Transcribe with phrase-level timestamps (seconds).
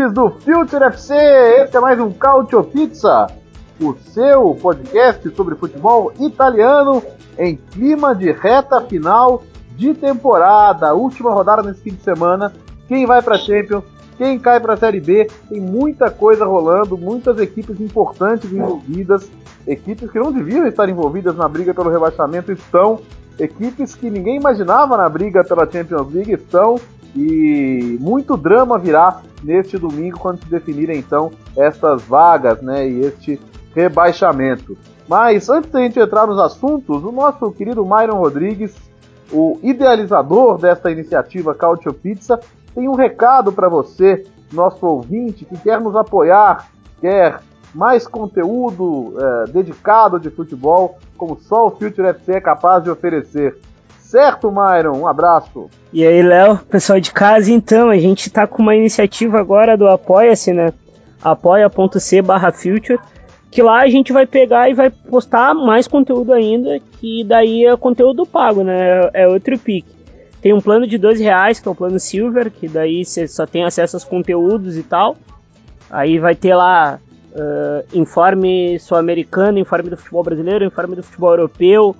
[0.00, 1.14] Ouvintes do Future FC!
[1.14, 3.26] Esse é mais um Cautio Pizza,
[3.80, 7.02] o seu podcast sobre futebol italiano
[7.38, 9.42] em clima de reta final
[9.76, 10.94] de temporada.
[10.94, 12.52] Última rodada nesse fim de semana.
[12.88, 13.84] Quem vai para Champions?
[14.16, 15.28] Quem cai para a Série B?
[15.48, 19.30] Tem muita coisa rolando, muitas equipes importantes envolvidas,
[19.66, 23.00] equipes que não deviam estar envolvidas na briga pelo rebaixamento estão,
[23.38, 26.78] equipes que ninguém imaginava na briga pela Champions League estão
[27.14, 33.40] e muito drama virá neste domingo quando se definirem então estas vagas, né, e este
[33.74, 34.76] rebaixamento.
[35.08, 38.74] Mas antes da gente entrar nos assuntos, o nosso querido Myron Rodrigues,
[39.32, 42.38] o idealizador desta iniciativa Cautio Pizza,
[42.74, 46.68] tem um recado para você, nosso ouvinte, que quer nos apoiar,
[47.00, 47.40] quer
[47.74, 53.58] mais conteúdo é, dedicado de futebol, como só o Future FC é capaz de oferecer.
[54.10, 54.98] Certo, Myron?
[54.98, 55.70] Um abraço.
[55.92, 59.86] E aí, Léo, pessoal de casa, então, a gente tá com uma iniciativa agora do
[59.86, 60.72] Apoia-se, né?
[61.22, 62.98] apoia.c barra future,
[63.52, 67.76] que lá a gente vai pegar e vai postar mais conteúdo ainda, que daí é
[67.76, 69.08] conteúdo pago, né?
[69.14, 69.94] É outro pique.
[70.42, 73.46] Tem um plano de 12 reais, que é o plano Silver, que daí você só
[73.46, 75.16] tem acesso aos conteúdos e tal.
[75.88, 76.98] Aí vai ter lá
[77.32, 81.94] uh, informe sul-americano, informe do futebol brasileiro, informe do futebol europeu,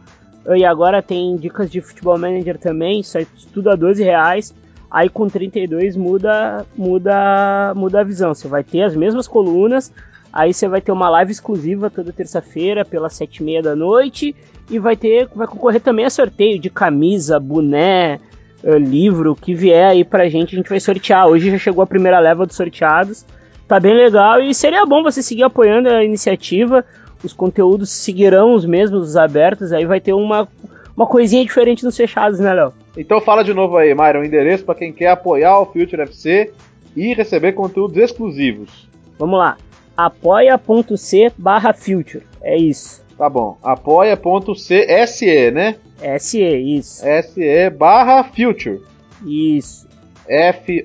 [0.57, 4.55] e agora tem dicas de futebol manager também, é tudo a 12 reais.
[4.91, 8.35] Aí com 32 muda, muda, muda a visão.
[8.35, 9.93] Você vai ter as mesmas colunas,
[10.33, 14.35] aí você vai ter uma live exclusiva toda terça-feira pelas sete e meia da noite
[14.69, 18.19] e vai ter, vai concorrer também a sorteio de camisa, boné,
[18.65, 21.29] eh, livro, o que vier aí pra gente, a gente vai sortear.
[21.29, 23.25] Hoje já chegou a primeira leva dos sorteados.
[23.69, 26.85] Tá bem legal e seria bom você seguir apoiando a iniciativa
[27.23, 30.49] os conteúdos seguirão os mesmos, os abertos, aí vai ter uma,
[30.97, 32.73] uma coisinha diferente nos fechados, né, Léo?
[32.97, 36.53] Então fala de novo aí, Myron, o endereço para quem quer apoiar o Future FC
[36.97, 38.89] e receber conteúdos exclusivos.
[39.19, 39.57] Vamos lá,
[39.97, 43.01] apoia.c barra Future, é isso.
[43.17, 45.77] Tá bom, apoia.se, né?
[46.19, 47.03] SE, isso.
[47.05, 48.81] SE barra Future.
[49.27, 49.87] Isso.
[50.27, 50.81] F-O-O-T-U-R-E.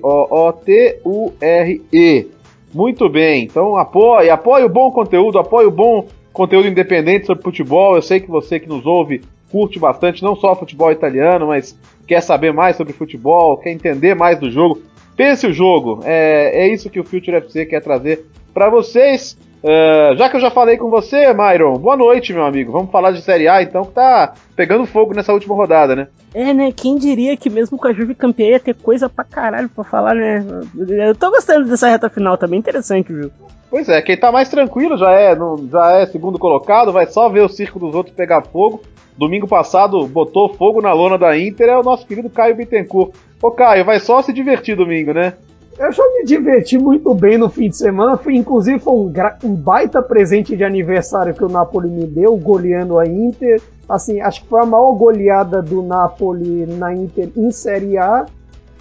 [2.74, 7.96] Muito bem, então apoie, apoie o bom conteúdo, apoie o bom conteúdo independente sobre futebol.
[7.96, 12.20] Eu sei que você que nos ouve curte bastante, não só futebol italiano, mas quer
[12.20, 14.82] saber mais sobre futebol, quer entender mais do jogo.
[15.16, 19.38] Pense o jogo, é, é isso que o Future FC quer trazer para vocês.
[19.62, 22.70] Uh, já que eu já falei com você, Myron, boa noite, meu amigo.
[22.70, 26.08] Vamos falar de Série A, então, que tá pegando fogo nessa última rodada, né?
[26.34, 26.70] É, né?
[26.70, 30.14] Quem diria que mesmo com a Juve campeã ia ter coisa pra caralho pra falar,
[30.14, 30.44] né?
[30.76, 33.30] Eu tô gostando dessa reta final, tá bem interessante, viu?
[33.70, 35.36] Pois é, quem tá mais tranquilo já é,
[35.70, 38.80] já é segundo colocado, vai só ver o circo dos outros pegar fogo.
[39.18, 43.12] Domingo passado botou fogo na lona da Inter, é o nosso querido Caio Bittencourt.
[43.42, 45.34] Ô Caio, vai só se divertir domingo, né?
[45.78, 48.16] Eu já me diverti muito bem no fim de semana.
[48.16, 49.12] Foi, inclusive, foi um,
[49.44, 53.60] um, baita presente de aniversário que o Napoli me deu, goleando a Inter.
[53.86, 58.24] Assim, acho que foi a maior goleada do Napoli na Inter em Série A.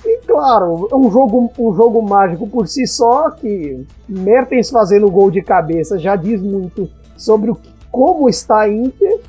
[0.05, 5.31] E claro, é um jogo, um jogo mágico por si só, que Mertens fazendo gol
[5.31, 7.57] de cabeça já diz muito sobre o,
[7.91, 9.19] como está a Inter.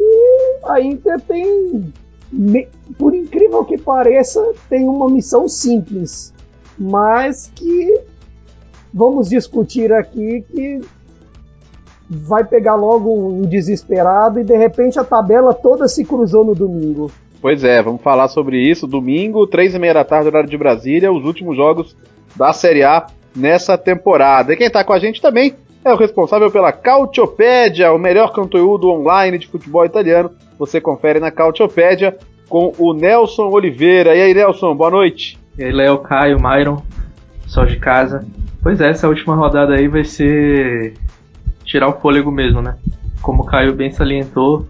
[0.00, 1.92] E a Inter tem,
[2.98, 6.34] por incrível que pareça, tem uma missão simples,
[6.76, 8.00] mas que
[8.92, 10.80] vamos discutir aqui que
[12.10, 17.10] vai pegar logo um desesperado e de repente a tabela toda se cruzou no domingo.
[17.42, 18.86] Pois é, vamos falar sobre isso.
[18.86, 21.96] Domingo, três e meia da tarde, horário de Brasília, os últimos jogos
[22.36, 24.52] da Série A nessa temporada.
[24.52, 28.88] E quem está com a gente também é o responsável pela Cautiopédia, o melhor conteúdo
[28.88, 30.30] online de futebol italiano.
[30.56, 32.16] Você confere na Cautiopédia
[32.48, 34.14] com o Nelson Oliveira.
[34.14, 35.36] E aí, Nelson, boa noite.
[35.58, 36.80] E aí, Léo, Caio, Myron,
[37.42, 38.24] pessoal de casa.
[38.62, 40.94] Pois é, essa última rodada aí vai ser
[41.64, 42.76] tirar o fôlego mesmo, né?
[43.20, 44.68] Como o Caio bem salientou,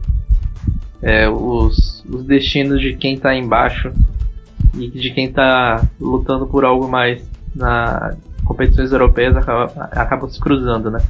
[1.02, 3.92] é, os, os destinos de quem está embaixo
[4.74, 7.22] e de quem está lutando por algo mais
[7.54, 8.14] na
[8.44, 11.00] competições europeias acabam, acabam se cruzando, né?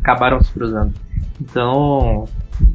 [0.00, 0.92] Acabaram se cruzando.
[1.40, 2.26] Então,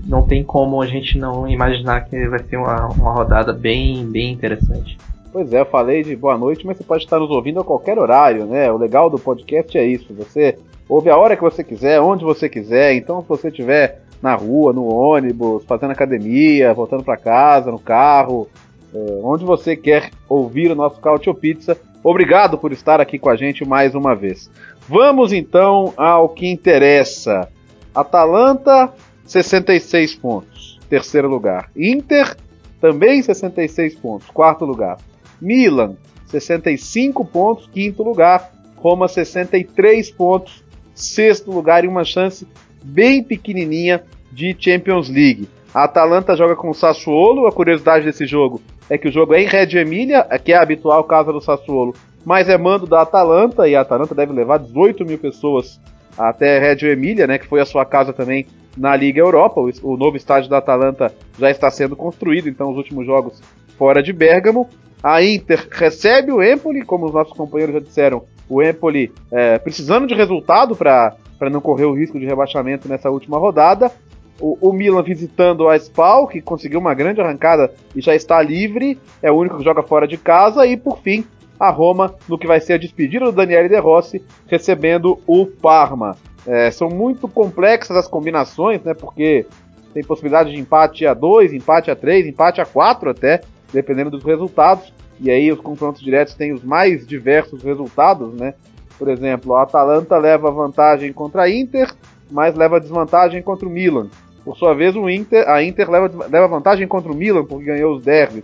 [0.05, 4.31] não tem como a gente não imaginar que vai ser uma, uma rodada bem, bem
[4.31, 4.97] interessante.
[5.31, 7.99] Pois é, eu falei de boa noite, mas você pode estar nos ouvindo a qualquer
[7.99, 8.71] horário, né?
[8.71, 10.13] O legal do podcast é isso.
[10.13, 12.95] Você ouve a hora que você quiser, onde você quiser.
[12.95, 18.47] Então, se você estiver na rua, no ônibus, fazendo academia, voltando para casa, no carro,
[18.93, 23.35] é, onde você quer ouvir o nosso Cautio Pizza, obrigado por estar aqui com a
[23.35, 24.49] gente mais uma vez.
[24.87, 27.49] Vamos então ao que interessa.
[27.93, 28.93] Atalanta,
[29.25, 31.69] 66 pontos, terceiro lugar.
[31.75, 32.35] Inter,
[32.79, 34.97] também 66 pontos, quarto lugar.
[35.41, 35.95] Milan,
[36.27, 38.51] 65 pontos, quinto lugar.
[38.77, 40.63] Roma, 63 pontos,
[40.93, 42.47] sexto lugar e uma chance
[42.87, 45.47] bem pequenininha de Champions League.
[45.73, 47.47] A Atalanta joga com o Sassuolo.
[47.47, 51.03] A curiosidade desse jogo é que o jogo é em Reggio Emília, que é habitual
[51.03, 51.93] casa do Sassuolo,
[52.25, 55.79] mas é mando da Atalanta e a Atalanta deve levar 18 mil pessoas
[56.17, 59.61] até Reggio Emília, né, que foi a sua casa também na Liga Europa.
[59.83, 63.41] O novo estádio da Atalanta já está sendo construído, então os últimos jogos
[63.77, 64.67] fora de Bergamo.
[65.03, 70.07] A Inter recebe o Empoli, como os nossos companheiros já disseram, o Empoli é, precisando
[70.07, 71.15] de resultado para
[71.51, 73.91] não correr o risco de rebaixamento nessa última rodada.
[74.39, 78.99] O, o, Milan visitando a Spal, que conseguiu uma grande arrancada e já está livre,
[79.21, 80.65] é o único que joga fora de casa.
[80.65, 81.25] E por fim,
[81.59, 86.15] a Roma, no que vai ser a despedida do Daniele De Rossi, recebendo o Parma.
[86.45, 88.93] É, são muito complexas as combinações, né?
[88.93, 89.45] Porque
[89.93, 93.41] tem possibilidade de empate a 2, empate a 3, empate a 4 até,
[93.73, 94.93] dependendo dos resultados.
[95.19, 98.53] E aí os confrontos diretos têm os mais diversos resultados, né?
[98.97, 101.93] Por exemplo, a Atalanta leva vantagem contra a Inter,
[102.31, 104.07] mas leva desvantagem contra o Milan.
[104.43, 107.95] Por sua vez, o Inter, a Inter leva, leva vantagem contra o Milan porque ganhou
[107.95, 108.43] os derbys.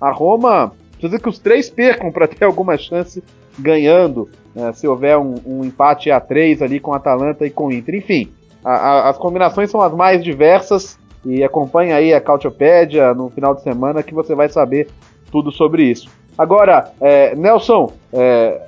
[0.00, 3.22] A Roma precisa que os três percam para ter alguma chance
[3.58, 7.68] ganhando, né, se houver um, um, empate a três ali com a Atalanta e com
[7.68, 7.94] o Inter.
[7.94, 8.32] Enfim,
[8.64, 13.54] a, a, as combinações são as mais diversas e acompanhe aí a Cautiopédia no final
[13.54, 14.88] de semana que você vai saber
[15.34, 16.08] tudo sobre isso.
[16.38, 18.64] Agora, é, Nelson, é,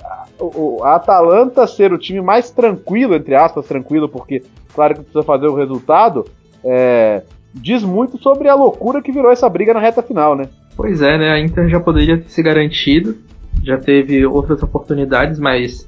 [0.83, 4.43] a Atalanta ser o time mais tranquilo, entre aspas, tranquilo, porque
[4.75, 6.25] claro que precisa fazer o resultado,
[6.61, 7.23] é,
[7.53, 10.49] diz muito sobre a loucura que virou essa briga na reta final, né?
[10.75, 11.31] Pois é, né?
[11.31, 13.15] A Inter já poderia ter se garantido,
[13.63, 15.87] já teve outras oportunidades, mas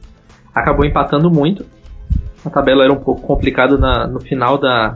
[0.55, 1.65] acabou empatando muito.
[2.45, 4.95] A tabela era um pouco complicada na, no final da,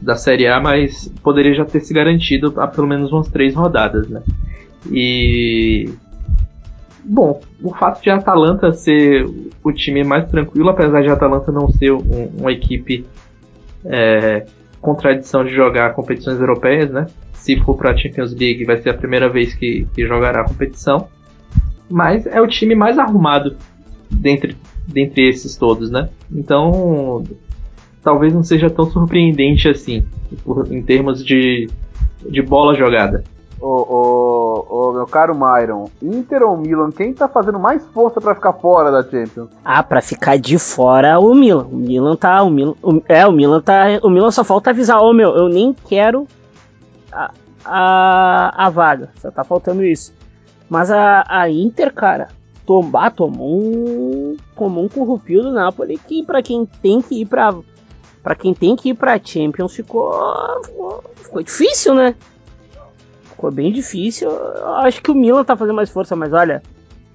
[0.00, 4.08] da Série A, mas poderia já ter se garantido a pelo menos umas três rodadas,
[4.08, 4.22] né?
[4.90, 5.90] E
[7.04, 9.26] bom, o fato de a Atalanta ser
[9.64, 13.06] o time mais tranquilo, apesar de a Atalanta não ser um, uma equipe
[13.84, 14.46] é,
[14.80, 17.06] com tradição de jogar competições europeias, né?
[17.32, 20.48] Se for para a Champions League, vai ser a primeira vez que, que jogará a
[20.48, 21.08] competição.
[21.88, 23.56] Mas é o time mais arrumado
[24.10, 26.10] dentre, dentre esses todos, né?
[26.30, 27.24] Então,
[28.02, 30.04] talvez não seja tão surpreendente assim,
[30.70, 31.68] em termos de,
[32.28, 33.24] de bola jogada.
[33.60, 38.34] Ô, ô, ô, meu caro Myron, Inter ou Milan, quem tá fazendo mais força para
[38.34, 39.50] ficar fora da Champions?
[39.64, 41.66] Ah, para ficar de fora o Milan.
[41.70, 45.00] O Milan tá, o Milan, o, é, o Milan tá, o Milan só falta avisar,
[45.00, 46.26] ô oh, meu, eu nem quero
[47.10, 47.32] a,
[47.64, 50.14] a, a vaga, só tá faltando isso.
[50.68, 52.28] Mas a, a Inter, cara,
[52.64, 57.54] tomar, tomou um, tomou um corrupio do Napoli que para quem tem que ir para
[58.22, 60.12] para quem tem que ir para Champions ficou,
[60.64, 62.14] ficou ficou difícil, né?
[63.38, 64.28] Ficou bem difícil.
[64.28, 66.60] Eu acho que o Milan tá fazendo mais força, mas olha,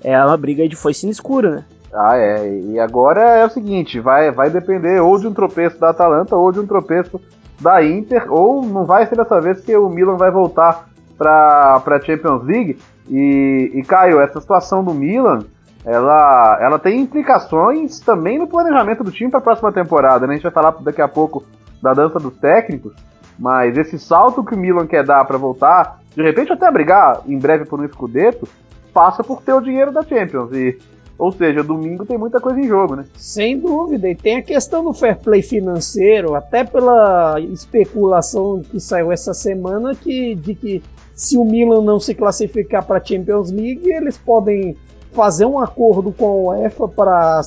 [0.01, 1.65] é uma briga de foice no escuro, né?
[1.93, 2.61] Ah, é.
[2.61, 6.49] E agora é o seguinte, vai, vai depender ou de um tropeço da Atalanta ou
[6.49, 7.19] de um tropeço
[7.59, 10.87] da Inter, ou não vai ser dessa vez que o Milan vai voltar
[11.17, 12.79] para a Champions League.
[13.09, 15.39] E, e Caio, essa situação do Milan,
[15.83, 20.25] ela, ela tem implicações também no planejamento do time para a próxima temporada.
[20.25, 20.35] Né?
[20.35, 21.43] A gente vai falar daqui a pouco
[21.81, 22.93] da dança dos técnicos,
[23.37, 27.37] mas esse salto que o Milan quer dar para voltar de repente até brigar em
[27.37, 28.47] breve por um escudeto,
[28.93, 30.51] passa por ter o dinheiro da Champions.
[30.53, 30.77] E,
[31.17, 33.05] ou seja, domingo tem muita coisa em jogo, né?
[33.15, 34.07] Sem dúvida.
[34.09, 39.95] E tem a questão do fair play financeiro, até pela especulação que saiu essa semana
[39.95, 40.83] que, de que
[41.15, 44.75] se o Milan não se classificar para a Champions League, eles podem
[45.11, 47.41] fazer um acordo com a UEFA para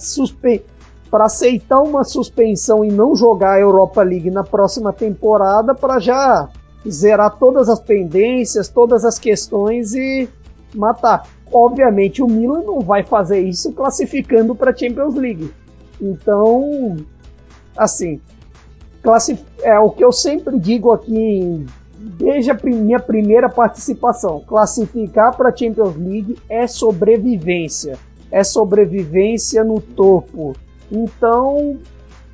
[1.11, 6.49] para aceitar uma suspensão e não jogar a Europa League na próxima temporada para já
[6.88, 10.28] zerar todas as pendências, todas as questões e
[10.75, 11.28] matar.
[11.52, 15.52] Obviamente o Milan não vai fazer isso classificando para a Champions League.
[16.00, 16.97] Então,
[17.76, 18.21] assim,
[19.62, 21.64] é o que eu sempre digo aqui
[21.99, 24.43] desde a minha primeira participação.
[24.47, 27.99] Classificar para a Champions League é sobrevivência.
[28.31, 30.55] É sobrevivência no topo.
[30.90, 31.78] Então,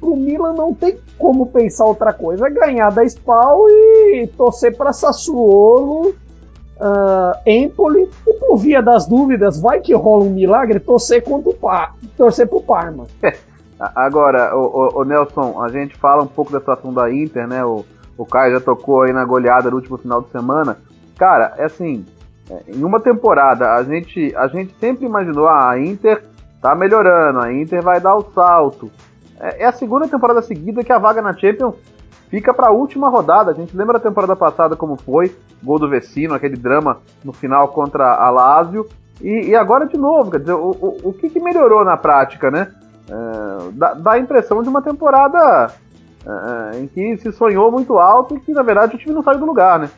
[0.02, 6.09] pro Milan não tem como pensar outra coisa, ganhar da Spal e torcer para Sassuolo,
[6.09, 11.56] uh, Empoli e por via das dúvidas, vai que rola um milagre, torcer contra o
[12.16, 13.06] torcer pro Parma.
[13.94, 17.64] Agora, o, o, o, Nelson, a gente fala um pouco da situação da Inter, né?
[17.64, 17.85] O,
[18.16, 20.78] o Caio já tocou aí na goleada no último final de semana.
[21.18, 22.04] Cara, é assim,
[22.50, 26.23] é, em uma temporada a gente, a gente sempre imaginou ah, a Inter
[26.61, 28.90] tá melhorando, a Inter vai dar o salto.
[29.42, 31.75] É, é a segunda temporada seguida que a vaga na Champions
[32.30, 33.50] fica para a última rodada.
[33.50, 37.68] A gente lembra da temporada passada como foi, gol do Vecino, aquele drama no final
[37.68, 38.87] contra a Lazio.
[39.20, 42.50] E, e agora de novo, quer dizer, o, o, o que, que melhorou na prática,
[42.50, 42.68] né?
[43.11, 45.72] É, dá, dá, a impressão de uma temporada
[46.25, 49.40] é, em que se sonhou muito alto e que na verdade o time não saiu
[49.40, 49.90] do lugar, né?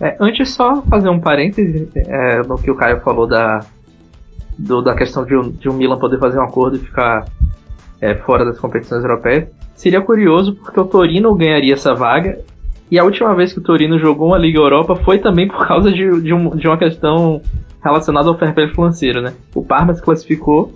[0.00, 3.60] É, antes só fazer um parêntese é, no que o Caio falou da,
[4.58, 7.26] do, da questão de um, de um Milan poder fazer um acordo e ficar
[8.00, 9.48] é, fora das competições europeias.
[9.74, 12.38] Seria curioso porque o Torino ganharia essa vaga
[12.90, 15.92] e a última vez que o Torino jogou uma Liga Europa foi também por causa
[15.92, 17.40] de, de, um, de uma questão
[17.82, 19.32] relacionada ao fair play financeiro, né?
[19.54, 20.72] O Parma se classificou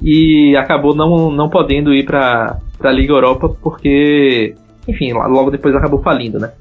[0.00, 4.54] e acabou não, não podendo ir para a Liga Europa porque,
[4.86, 6.52] enfim, logo depois acabou falindo, né?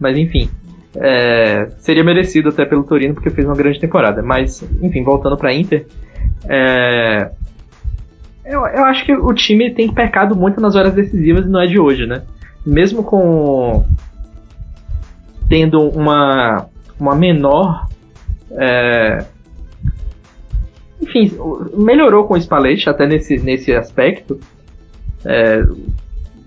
[0.00, 0.50] Mas enfim,
[0.96, 4.22] é, seria merecido até pelo Torino porque fez uma grande temporada.
[4.22, 5.86] Mas, enfim, voltando para Inter,
[6.48, 7.30] é,
[8.46, 11.66] eu, eu acho que o time tem pecado muito nas horas decisivas e não é
[11.66, 12.22] de hoje, né?
[12.64, 13.84] Mesmo com
[15.48, 16.66] tendo uma,
[16.98, 17.88] uma menor
[18.50, 19.24] é,
[21.00, 21.30] enfim,
[21.76, 24.40] melhorou com o Spalletti até nesse, nesse aspecto.
[25.24, 25.62] É,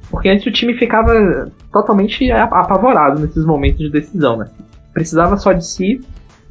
[0.10, 4.50] porque antes o time ficava totalmente apavorado nesses momentos de decisão, né?
[4.94, 6.01] Precisava só de si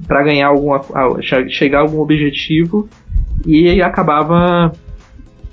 [0.06, 0.80] para ganhar alguma,
[1.48, 2.88] chegar a algum objetivo
[3.44, 4.72] e acabava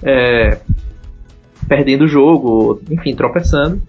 [0.06, 0.60] é,
[1.68, 3.82] perdendo o jogo, enfim, tropeçando.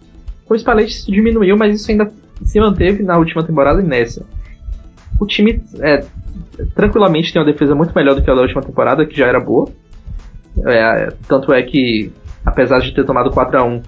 [0.47, 2.11] Com o Spalletti isso diminuiu, mas isso ainda
[2.43, 4.25] se manteve na última temporada e nessa.
[5.21, 6.05] O time é,
[6.75, 9.41] tranquilamente tem uma defesa muito melhor do que a da última temporada, que já era
[9.41, 9.69] boa.
[10.67, 12.11] É, tanto é que,
[12.45, 13.83] apesar de ter tomado 4 a 1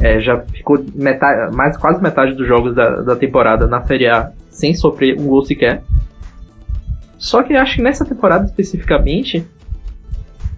[0.00, 4.32] é, já ficou metade, mais, quase metade dos jogos da, da temporada na Série A
[4.50, 5.82] sem sofrer um gol sequer.
[7.18, 9.46] Só que acho que nessa temporada especificamente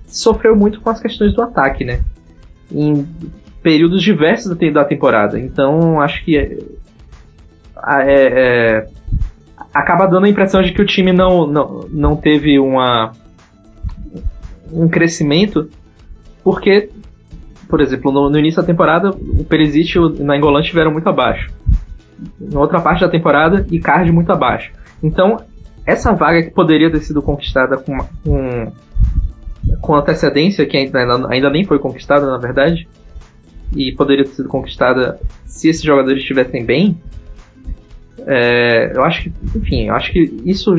[0.08, 2.00] sofreu muito com as questões do ataque, né?
[2.72, 3.06] Em
[3.62, 5.38] períodos diversos da temporada.
[5.38, 6.56] Então acho que é,
[7.86, 8.86] é, é
[9.72, 13.12] acaba dando a impressão de que o time não, não, não teve uma,
[14.72, 15.68] um crescimento,
[16.42, 16.90] porque,
[17.68, 21.52] por exemplo, no, no início da temporada, o Perisic e o Nainggolan estiveram muito abaixo.
[22.40, 24.72] Na outra parte da temporada, Icardi muito abaixo.
[25.02, 25.36] Então,
[25.86, 28.72] essa vaga que poderia ter sido conquistada com, com,
[29.80, 32.88] com antecedência, que ainda, ainda nem foi conquistada, na verdade,
[33.76, 36.96] e poderia ter sido conquistada se esses jogadores estivessem bem,
[38.26, 40.74] é, eu acho que, enfim, eu acho que isso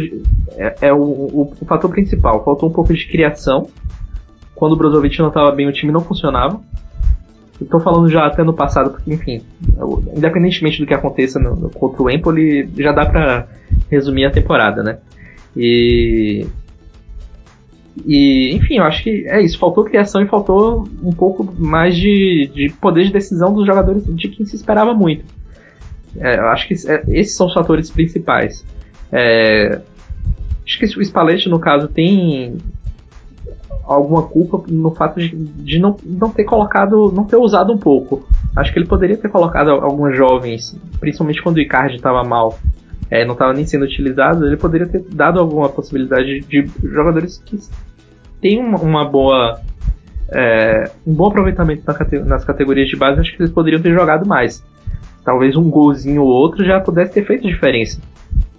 [0.55, 2.43] é, é o, o, o, fator principal.
[2.43, 3.67] Faltou um pouco de criação.
[4.53, 6.61] Quando o Brozovic não estava bem, o time não funcionava.
[7.59, 9.41] Estou falando já até no passado, porque, enfim,
[10.15, 13.47] independentemente do que aconteça no, no, contra o Empoli, já dá para
[13.89, 14.99] resumir a temporada, né?
[15.57, 16.45] E.
[18.05, 19.57] E, enfim, eu acho que é isso.
[19.57, 24.27] Faltou criação e faltou um pouco mais de, de poder de decisão dos jogadores de
[24.27, 25.25] quem se esperava muito.
[26.17, 28.65] É, eu acho que é, esses são os fatores principais.
[29.11, 29.81] É,
[30.65, 32.57] acho que o Spalletti, no caso, tem
[33.83, 38.27] alguma culpa no fato de, de não, não ter colocado, não ter usado um pouco.
[38.55, 42.59] Acho que ele poderia ter colocado alguns jovens, principalmente quando o Icardi estava mal,
[43.09, 47.41] é, não estava nem sendo utilizado, ele poderia ter dado alguma possibilidade de, de jogadores
[47.43, 47.57] que
[48.41, 49.59] têm uma, uma boa.
[50.31, 51.83] É, um bom aproveitamento
[52.25, 54.63] nas categorias de base, acho que eles poderiam ter jogado mais
[55.23, 57.99] talvez um golzinho ou outro já pudesse ter feito diferença.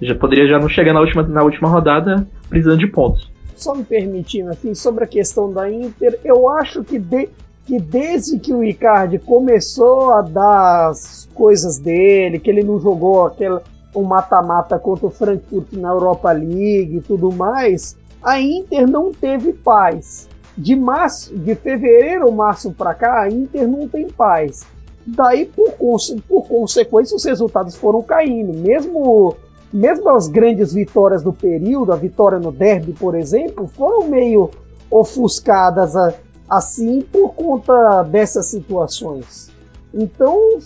[0.01, 3.31] Já poderia já não chegar na última, na última rodada precisando de pontos.
[3.57, 7.29] Só me permitindo assim, sobre a questão da Inter, eu acho que, de,
[7.67, 13.27] que desde que o Icardi começou a dar as coisas dele, que ele não jogou
[13.27, 13.59] aquele
[13.95, 19.53] um mata-mata contra o Frankfurt na Europa League e tudo mais, a Inter não teve
[19.53, 20.29] paz.
[20.57, 24.67] De março, de fevereiro março para cá, a Inter não tem paz.
[25.07, 25.73] Daí, por,
[26.29, 28.53] por consequência, os resultados foram caindo.
[28.53, 29.37] Mesmo,
[29.73, 34.51] mesmo as grandes vitórias do período, a vitória no derby, por exemplo, foram meio
[34.91, 36.13] ofuscadas a,
[36.49, 39.51] assim por conta dessas situações.
[39.95, 40.59] Então,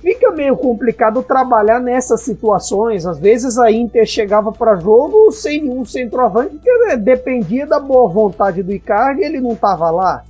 [0.00, 3.06] fica meio complicado trabalhar nessas situações.
[3.06, 8.08] Às vezes a Inter chegava para jogo sem nenhum centroavante, porque né, dependia da boa
[8.08, 10.24] vontade do Icardi ele não estava lá.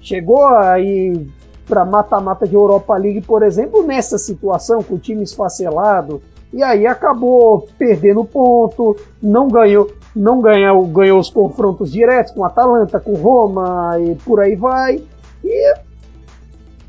[0.00, 1.26] Chegou aí
[1.66, 6.20] para mata-mata de Europa League, por exemplo, nessa situação com o time esfacelado,
[6.52, 13.00] e aí acabou perdendo ponto, não ganhou, não ganhou, ganhou os confrontos diretos com Atalanta,
[13.00, 15.02] com Roma e por aí vai.
[15.42, 15.74] E,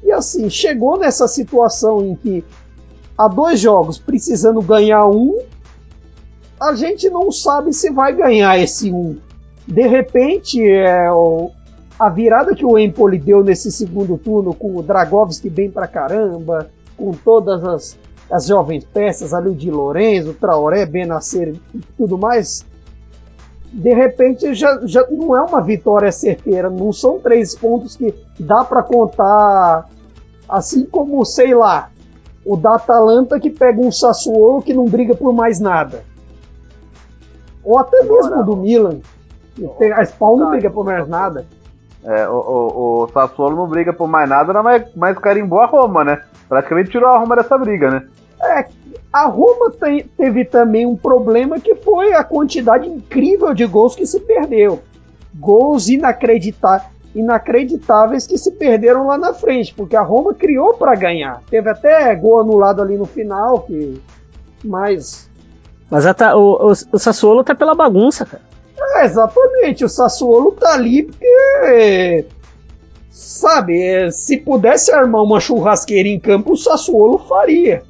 [0.05, 2.45] e assim, chegou nessa situação em que
[3.17, 5.39] há dois jogos precisando ganhar um,
[6.59, 9.17] a gente não sabe se vai ganhar esse um.
[9.67, 11.07] De repente, é,
[11.99, 16.69] a virada que o Empoli deu nesse segundo turno, com o Dragovski bem pra caramba,
[16.95, 17.97] com todas as,
[18.29, 22.63] as jovens peças ali, o de Lorenzo, Traoré, Benacer e tudo mais,
[23.75, 28.63] de repente já, já não é uma vitória certeira, não são três pontos que dá
[28.63, 29.89] para contar,
[30.47, 31.89] assim como, sei lá,
[32.45, 36.03] o da Atalanta que pega um Sassuolo que não briga por mais nada.
[37.63, 38.99] Ou até mesmo o do Milan,
[39.55, 41.45] que a Spawn não briga por mais nada.
[42.03, 46.03] É, o, o, o Sassuolo não briga por mais nada, mas, mas carimbou a Roma,
[46.03, 46.21] né?
[46.47, 48.07] Praticamente tirou a Roma dessa briga, né?
[48.43, 48.67] É,
[49.11, 54.05] a Roma tem, teve também um problema que foi a quantidade incrível de gols que
[54.05, 54.81] se perdeu.
[55.33, 61.41] Gols inacreditáveis inacreditáveis que se perderam lá na frente, porque a Roma criou para ganhar.
[61.49, 64.01] Teve até gol anulado ali no final, que
[64.63, 65.29] mas
[65.89, 68.41] mas tá, o, o, o Sassuolo tá pela bagunça, cara.
[68.97, 72.25] É, exatamente, o Sassuolo tá ali porque.
[73.09, 77.83] Sabe, é, se pudesse armar uma churrasqueira em campo, o Sassuolo faria.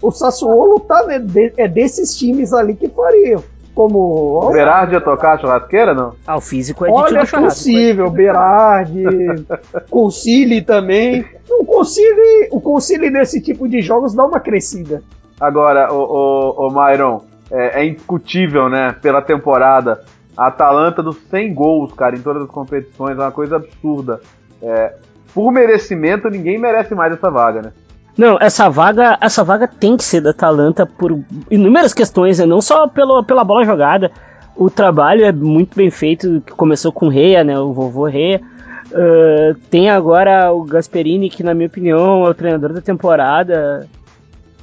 [0.00, 3.42] O Sassuolo tá, né, de, é desses times ali que fariam.
[3.74, 4.40] Como.
[4.42, 6.14] O Berardi ia tocar a churrasqueira, não?
[6.26, 9.04] Ah, o físico é de Olha, é possível, Berardi,
[9.90, 11.24] Concili também.
[11.48, 15.02] O Concili, o Concili nesse tipo de jogos dá uma crescida.
[15.40, 20.00] Agora, o, o, o Myron, é, é indiscutível, né, pela temporada
[20.36, 24.20] a Atalanta dos 100 gols, cara, em todas as competições, é uma coisa absurda.
[24.62, 24.94] É,
[25.34, 27.72] por merecimento, ninguém merece mais essa vaga, né?
[28.20, 32.44] Não, essa vaga, essa vaga tem que ser da Atalanta por inúmeras questões, né?
[32.44, 34.10] não só pelo, pela bola jogada.
[34.54, 37.58] O trabalho é muito bem feito, que começou com o Reia, né?
[37.58, 38.42] O vovô Reia.
[38.88, 43.88] Uh, tem agora o Gasperini, que na minha opinião é o treinador da temporada.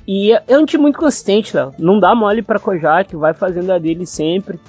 [0.05, 1.73] E é, é um time muito consistente, Léo.
[1.79, 4.59] Não dá mole pra Kojak, vai fazendo a dele sempre.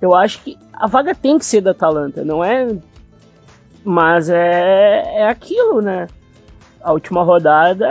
[0.00, 2.68] Eu acho que a vaga tem que ser da Atalanta, não é.
[3.82, 6.06] Mas é, é aquilo, né?
[6.82, 7.86] A última rodada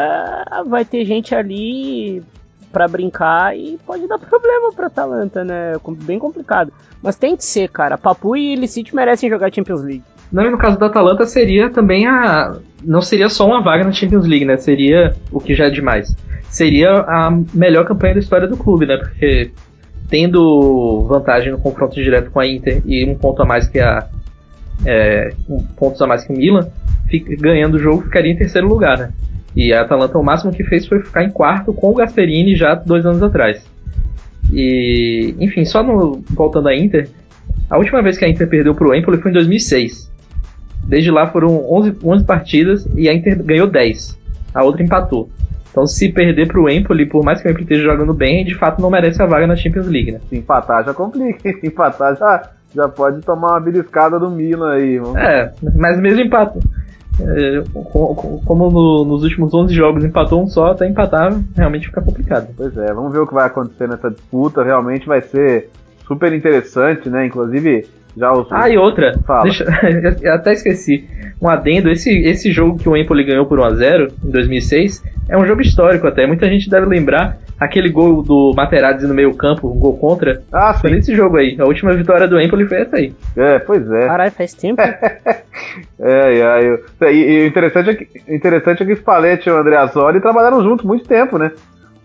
[0.67, 2.23] vai ter gente ali
[2.71, 5.73] para brincar e pode dar problema pra Atalanta, né?
[6.04, 6.71] Bem complicado.
[7.01, 7.97] Mas tem que ser, cara.
[7.97, 10.04] Papu e Licite merecem jogar Champions League.
[10.32, 12.56] Não, e no caso da Atalanta seria também a.
[12.84, 14.58] Não seria só uma vaga na Champions League, né?
[14.58, 16.15] Seria o que já é demais.
[16.49, 18.97] Seria a melhor campanha da história do clube, né?
[18.97, 19.51] Porque
[20.10, 24.08] tendo vantagem no confronto direto com a Inter e um ponto a mais que a
[24.86, 26.67] é, um pontos a mais que o Milan,
[27.12, 29.12] fica, ganhando o jogo ficaria em terceiro lugar, né?
[29.56, 32.74] E a Atalanta o máximo que fez foi ficar em quarto com o Gasperini já
[32.74, 33.63] dois anos atrás.
[34.52, 37.10] E, enfim, só no, voltando à Inter,
[37.69, 40.12] a última vez que a Inter perdeu para o Empoli foi em 2006.
[40.86, 44.19] Desde lá foram 11, 11 partidas e a Inter ganhou 10.
[44.54, 45.30] A outra empatou.
[45.69, 48.82] Então, se perder pro Empoli, por mais que o Empoli esteja jogando bem, de fato
[48.82, 50.19] não merece a vaga na Champions League, né?
[50.30, 54.97] Se empatar já complica, se empatar já, já pode tomar uma beliscada do Milan aí.
[55.00, 55.15] Vamos...
[55.15, 56.60] É, mas mesmo empate.
[57.19, 57.63] É,
[58.45, 62.54] como no, nos últimos 11 jogos empatou um só, até empatar realmente fica complicado.
[62.56, 64.63] Pois é, vamos ver o que vai acontecer nessa disputa.
[64.63, 65.69] Realmente vai ser
[66.12, 67.26] super interessante, né?
[67.26, 67.86] Inclusive,
[68.17, 68.52] já os...
[68.52, 69.65] Ah, e outra, deixa,
[70.21, 71.08] eu até esqueci.
[71.41, 75.45] Um adendo, esse, esse jogo que o Empoli ganhou por 1x0 em 2006 é um
[75.45, 76.28] jogo histórico até.
[76.28, 80.41] Muita gente deve lembrar aquele gol do Materazzi no meio campo, um gol contra.
[80.52, 80.82] Ah, sim.
[80.82, 81.56] Foi nesse jogo aí.
[81.58, 83.13] A última vitória do Empoli foi essa aí.
[83.38, 84.08] É, pois é.
[84.08, 84.82] Caralho, faz tempo.
[84.82, 85.39] é,
[86.02, 87.13] é, é.
[87.13, 91.08] E, o interessante é que, interessante é que Spalletti e o Andreazzoli trabalharam juntos muito
[91.08, 91.52] tempo, né?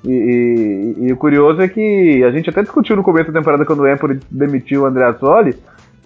[0.04, 3.64] E, e, e, o curioso é que a gente até discutiu no começo da temporada
[3.64, 5.56] quando o Empoli demitiu o Andreazzoli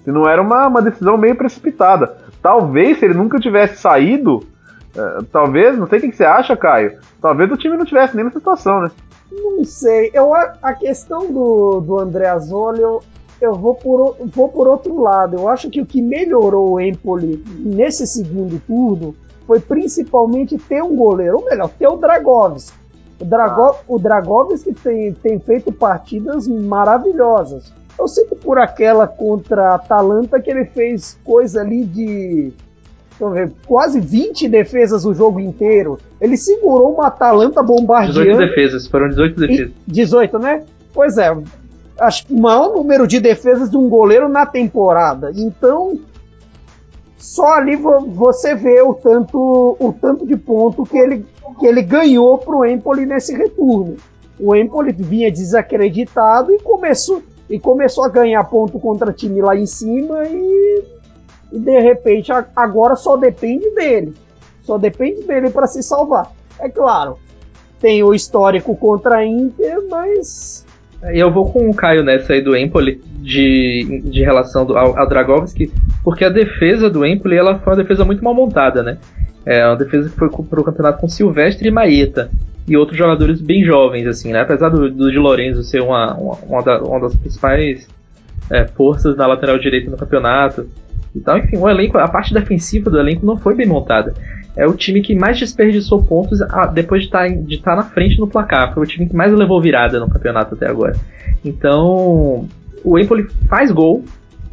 [0.05, 2.17] se não era uma, uma decisão meio precipitada.
[2.43, 6.99] Talvez se ele nunca tivesse saído, uh, talvez, não sei o que, você acha, Caio,
[7.21, 8.91] talvez o time não tivesse nem nessa situação, né?
[9.31, 10.11] Não sei.
[10.13, 13.03] Eu, a questão do, do André Azzoli, eu,
[13.41, 15.37] eu vou, por, vou por outro lado.
[15.37, 19.15] Eu acho que o que melhorou o Empoli nesse segundo turno
[19.47, 22.80] foi principalmente ter um goleiro, ou melhor, ter o Dragovski.
[23.21, 23.77] O, Drago, ah.
[23.87, 27.73] o Dragovski tem, tem feito partidas maravilhosas.
[27.99, 32.53] Eu que por aquela contra a Atalanta que ele fez coisa ali de
[33.29, 35.99] ver, quase 20 defesas o jogo inteiro.
[36.19, 38.23] Ele segurou uma Atalanta bombardeando.
[38.23, 39.73] 18 defesas, foram 18 defesas.
[39.87, 40.63] 18, né?
[40.95, 41.37] Pois é,
[41.99, 45.31] acho que o maior número de defesas de um goleiro na temporada.
[45.35, 45.99] Então,
[47.21, 51.27] só ali você vê o tanto, o tanto de ponto que ele,
[51.59, 53.97] que ele ganhou pro Empoli nesse retorno.
[54.39, 59.67] O Empoli vinha desacreditado e começou, e começou a ganhar ponto contra time lá em
[59.67, 60.83] cima e,
[61.53, 64.15] e de repente agora só depende dele.
[64.63, 66.33] Só depende dele para se salvar.
[66.59, 67.19] É claro,
[67.79, 70.65] tem o histórico contra a Inter, mas.
[71.03, 75.09] Eu vou com o Caio nessa aí do Empoli, de, de relação do, ao, ao
[75.09, 75.73] Dragovski,
[76.05, 78.99] porque a defesa do Empoli ela foi uma defesa muito mal montada, né?
[79.47, 82.31] É uma defesa que foi para o campeonato com Silvestre e Maeta
[82.69, 84.41] e outros jogadores bem jovens, assim, né?
[84.41, 87.89] Apesar do, do Di Lorenzo ser uma, uma, uma, da, uma das principais
[88.51, 90.69] é, forças na lateral direita no campeonato.
[91.17, 94.15] Então, enfim, o elenco, a parte defensiva do elenco não foi bem montada
[94.57, 96.41] é o time que mais desperdiçou pontos
[96.75, 98.75] depois de estar tá de tá na frente no placar.
[98.75, 100.97] Foi o time que mais levou virada no campeonato até agora.
[101.45, 102.49] Então,
[102.85, 104.05] o Empoli faz gol,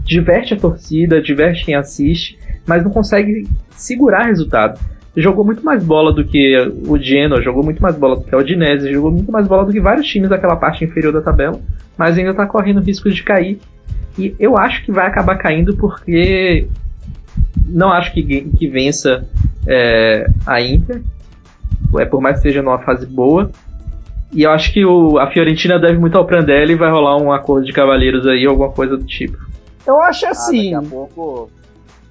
[0.03, 4.79] diverte a torcida, diverte quem assiste, mas não consegue segurar resultado.
[5.15, 6.55] Jogou muito mais bola do que
[6.87, 9.71] o Genoa, jogou muito mais bola do que o Udinese, jogou muito mais bola do
[9.71, 11.59] que vários times daquela parte inferior da tabela,
[11.97, 13.59] mas ainda está correndo risco de cair.
[14.17, 16.67] E eu acho que vai acabar caindo porque
[17.67, 19.25] não acho que, que vença
[19.67, 21.01] é, a Inter,
[21.97, 23.51] é, por mais que seja numa fase boa.
[24.31, 27.31] E eu acho que o, a Fiorentina deve muito ao Prandelli e vai rolar um
[27.31, 29.37] acordo de cavalheiros aí, alguma coisa do tipo.
[29.85, 30.73] Eu acho assim.
[30.73, 31.49] Ah, daqui a pouco.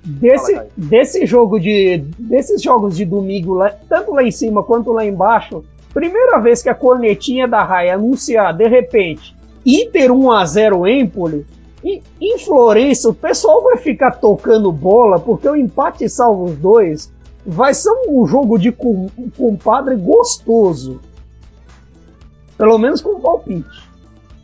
[0.03, 1.99] Desse, Fala, desse jogo de.
[2.19, 6.69] Desses jogos de domingo, lá, tanto lá em cima quanto lá embaixo, primeira vez que
[6.69, 11.45] a cornetinha da Raia anunciar, de repente, Inter 1x0 Empoli,
[11.85, 17.13] e em Florença, o pessoal vai ficar tocando bola porque o empate salva os dois.
[17.45, 18.73] Vai ser um jogo de
[19.37, 21.01] compadre gostoso.
[22.59, 23.89] Pelo menos com palpite.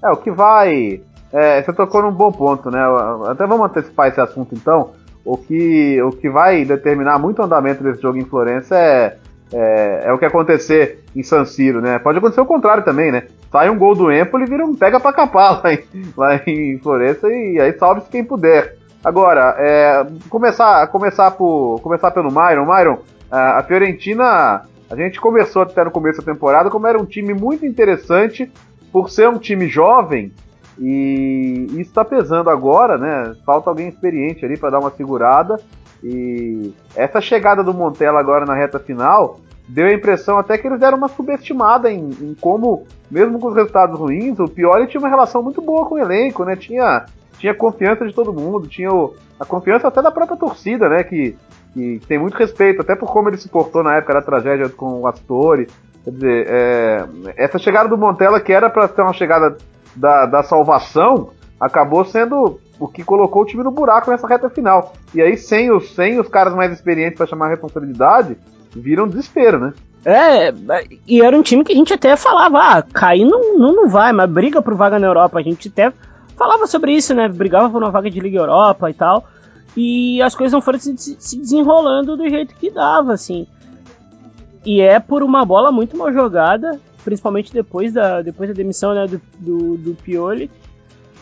[0.04, 1.00] É, o que vai.
[1.32, 2.80] É, você tocou num bom ponto, né?
[3.26, 4.90] Até vamos antecipar esse assunto então.
[5.24, 9.18] O que, o que vai determinar muito o andamento desse jogo em Florença é,
[9.52, 11.98] é, é, o que acontecer em San Siro, né?
[11.98, 13.24] Pode acontecer o contrário também, né?
[13.52, 15.84] sai um gol do Empoli vira um pega pra capar lá em,
[16.16, 18.78] lá em Florença e aí salve-se quem puder.
[19.04, 22.64] Agora, é, começar, começar, por, começar pelo Myron.
[22.64, 22.98] Myron,
[23.30, 27.66] a Fiorentina, a gente conversou até no começo da temporada como era um time muito
[27.66, 28.50] interessante
[28.90, 30.32] por ser um time jovem
[30.78, 33.34] e isso está pesando agora, né?
[33.44, 35.60] Falta alguém experiente ali para dar uma segurada.
[36.02, 39.38] E essa chegada do Montella agora na reta final
[39.68, 43.54] deu a impressão até que eles deram uma subestimada em, em como, mesmo com os
[43.54, 46.56] resultados ruins, o Pioli tinha uma relação muito boa com o elenco, né?
[46.56, 47.06] Tinha,
[47.38, 51.04] tinha confiança de todo mundo, tinha o, a confiança até da própria torcida, né?
[51.04, 51.36] Que,
[51.72, 55.00] que tem muito respeito, até por como ele se portou na época da tragédia com
[55.00, 55.68] o Astori.
[56.04, 57.04] Quer dizer, é,
[57.36, 59.56] essa chegada do Montella, que era para ser uma chegada
[59.94, 61.30] da, da salvação,
[61.62, 64.92] acabou sendo o que colocou o time no buraco nessa reta final.
[65.14, 68.36] E aí, sem os, sem os caras mais experientes para chamar a responsabilidade,
[68.74, 69.72] vira um desespero, né?
[70.04, 70.52] É,
[71.06, 74.12] e era um time que a gente até falava, ah, cair não, não, não vai,
[74.12, 75.38] mas briga por vaga na Europa.
[75.38, 75.92] A gente até
[76.36, 77.28] falava sobre isso, né?
[77.28, 79.24] Brigava por uma vaga de Liga Europa e tal.
[79.76, 83.46] E as coisas não foram se, se desenrolando do jeito que dava, assim.
[84.66, 89.06] E é por uma bola muito mal jogada, principalmente depois da, depois da demissão né,
[89.06, 90.50] do, do, do Pioli.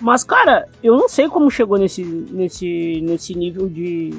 [0.00, 4.14] Mas, cara, eu não sei como chegou nesse, nesse, nesse nível de.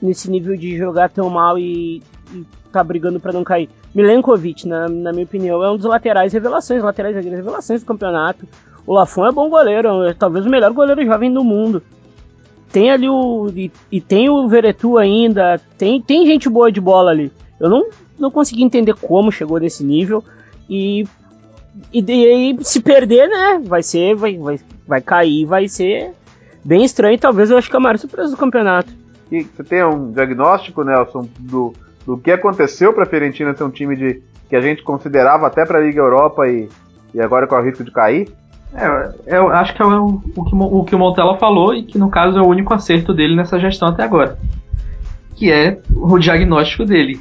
[0.00, 3.68] Nesse nível de jogar tão mal e, e tá brigando para não cair.
[3.94, 8.46] Milenkovic, na, na minha opinião, é um dos laterais revelações, laterais revelações do campeonato.
[8.86, 11.82] O Lafon é bom goleiro, é talvez o melhor goleiro jovem do mundo.
[12.72, 13.48] Tem ali o.
[13.54, 17.30] E, e, tem o Veretu ainda, tem, tem gente boa de bola ali.
[17.60, 17.86] Eu não,
[18.18, 20.24] não consegui entender como chegou nesse nível.
[20.68, 21.04] E.
[21.92, 23.62] E daí, se perder, né?
[23.64, 24.14] Vai ser.
[24.14, 26.12] Vai, vai, vai cair, vai ser
[26.64, 27.18] bem estranho.
[27.18, 28.92] Talvez eu acho que é a maior surpresa do campeonato.
[29.30, 31.72] E você tem um diagnóstico, Nelson, do,
[32.06, 35.64] do que aconteceu para a Fiorentina ser um time de, que a gente considerava até
[35.64, 36.68] para a Liga Europa e,
[37.14, 38.30] e agora com o risco de cair?
[38.74, 41.98] É, eu acho que é o, o, que, o que o Montella falou e que
[41.98, 44.38] no caso é o único acerto dele nessa gestão até agora.
[45.34, 47.18] Que é o diagnóstico dele.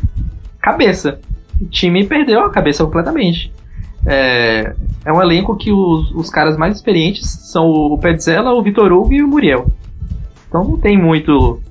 [0.62, 1.20] Cabeça.
[1.60, 3.54] O time perdeu a cabeça completamente.
[4.06, 4.74] É,
[5.06, 9.14] é um elenco que os, os caras mais experientes são o Petzela, o Vitor Hugo
[9.14, 9.68] e o Muriel.
[10.48, 11.62] Então não tem muito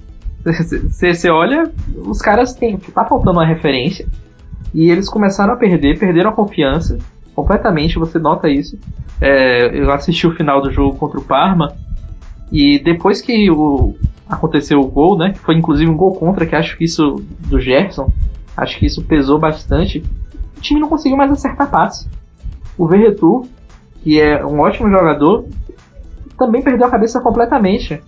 [0.42, 2.76] você olha, os caras têm.
[2.78, 4.06] Tá faltando uma referência.
[4.72, 6.98] E eles começaram a perder, perderam a confiança
[7.34, 8.78] completamente, você nota isso.
[9.20, 11.74] É, eu assisti o final do jogo contra o Parma.
[12.50, 13.94] E depois que o,
[14.28, 15.32] aconteceu o gol, né?
[15.32, 17.16] Que foi inclusive um gol contra, que acho que isso.
[17.48, 18.12] do Gerson.
[18.56, 20.02] Acho que isso pesou bastante.
[20.56, 22.08] O time não conseguiu mais acertar passe.
[22.80, 23.42] O Verretu,
[24.02, 25.44] que é um ótimo jogador,
[26.38, 28.02] também perdeu a cabeça completamente.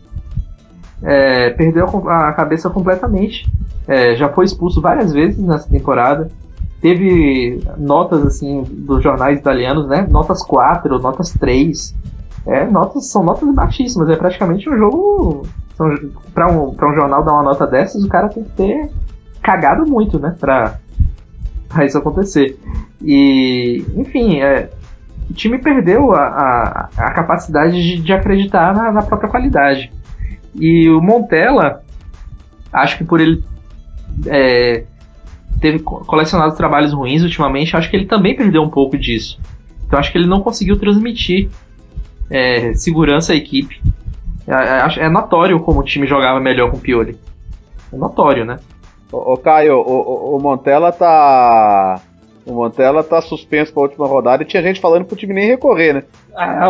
[1.02, 3.46] é, perdeu a cabeça completamente.
[3.86, 6.30] É, já foi expulso várias vezes nessa temporada.
[6.80, 10.06] Teve notas assim dos jornais italianos, né?
[10.10, 11.94] Notas 4, notas 3.
[12.46, 14.08] É, notas, são notas baixíssimas.
[14.08, 15.46] É praticamente um jogo.
[16.32, 18.90] Para um, um jornal dar uma nota dessas, o cara tem que ter
[19.42, 20.34] cagado muito, né?
[20.40, 20.78] Pra,
[21.72, 22.58] pra isso acontecer.
[23.00, 24.70] E, enfim, é,
[25.28, 29.92] o time perdeu a, a, a capacidade de, de acreditar na, na, própria qualidade.
[30.54, 31.82] E o Montella,
[32.72, 33.42] acho que por ele
[34.26, 34.84] é,
[35.60, 39.38] teve colecionado trabalhos ruins ultimamente, acho que ele também perdeu um pouco disso.
[39.86, 41.48] Então acho que ele não conseguiu transmitir
[42.30, 43.80] é, segurança à equipe.
[44.46, 47.16] É, é, é, notório como o time jogava melhor com o Pioli.
[47.92, 48.58] É notório, né?
[49.12, 52.00] Ô, ô Caio, o, o, o Montella tá
[52.44, 55.46] o Montella tá suspenso para a última rodada e tinha gente falando pro time nem
[55.46, 56.02] recorrer, né?
[56.34, 56.64] Ah,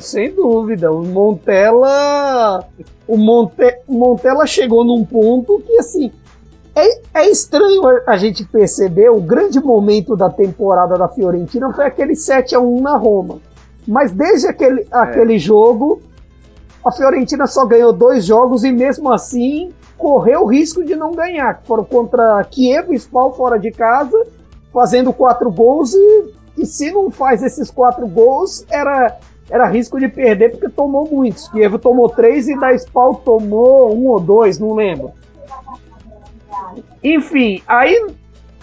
[0.00, 0.92] sem dúvida.
[0.92, 2.64] O Montella.
[3.06, 6.12] O Monte, Montella chegou num ponto que, assim.
[6.76, 12.16] É, é estranho a gente perceber o grande momento da temporada da Fiorentina foi aquele
[12.16, 13.38] 7 a 1 na Roma.
[13.86, 14.86] Mas desde aquele, é.
[14.90, 16.02] aquele jogo,
[16.84, 21.62] a Fiorentina só ganhou dois jogos e mesmo assim correu o risco de não ganhar.
[21.64, 24.16] Foram contra Kiev e Spal fora de casa
[24.72, 29.18] fazendo quatro gols e, e se não faz esses quatro gols, era,
[29.48, 31.48] era risco de perder porque tomou muitos.
[31.48, 35.12] Kiev tomou três e da Spal tomou um ou dois, não lembro.
[37.02, 38.06] Enfim, aí,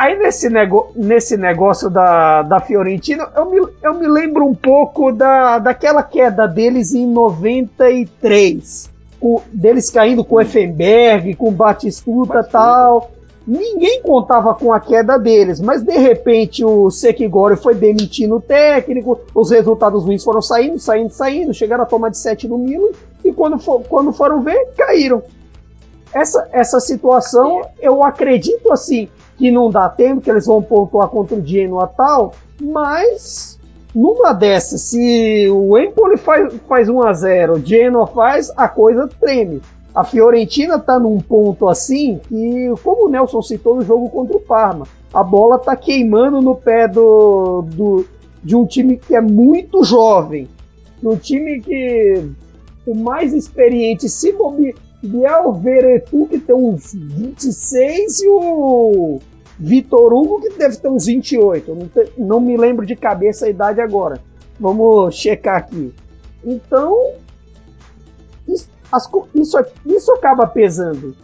[0.02, 5.12] aí nesse, nego, nesse negócio da, da Fiorentina, eu me, eu me lembro um pouco
[5.12, 8.90] da, daquela queda deles em 93.
[9.22, 13.12] O, deles caindo com o Effenberg, com o Batistuta e tal.
[13.46, 19.20] Ninguém contava com a queda deles, mas de repente o Sekigori foi demitindo o técnico,
[19.36, 22.92] os resultados ruins foram saindo, saindo, saindo, chegaram a tomar de 7 no Milan
[23.24, 25.22] e quando, for, quando foram ver, caíram.
[26.14, 29.08] Essa, essa situação, eu acredito assim,
[29.42, 33.60] que não dá tempo, que eles vão pontuar contra o Genoa tal, mas
[33.94, 39.10] numa dessas, se o Empoli faz, faz 1 a 0 o Genoa faz, a coisa
[39.20, 39.60] treme.
[39.96, 44.42] A Fiorentina está num ponto assim que, como o Nelson citou no jogo contra o
[44.42, 48.06] Parma, a bola está queimando no pé do, do,
[48.44, 50.48] de um time que é muito jovem,
[51.04, 52.30] um time que
[52.86, 59.20] o mais experiente, se bobear o Veretu, que tem uns 26, e o
[59.60, 61.76] Vitor Hugo, que deve ter uns 28.
[61.76, 64.22] Não, te, não me lembro de cabeça a idade agora.
[64.60, 65.94] Vamos checar aqui.
[66.44, 67.14] Então,
[68.92, 71.16] as, isso, isso acaba pesando.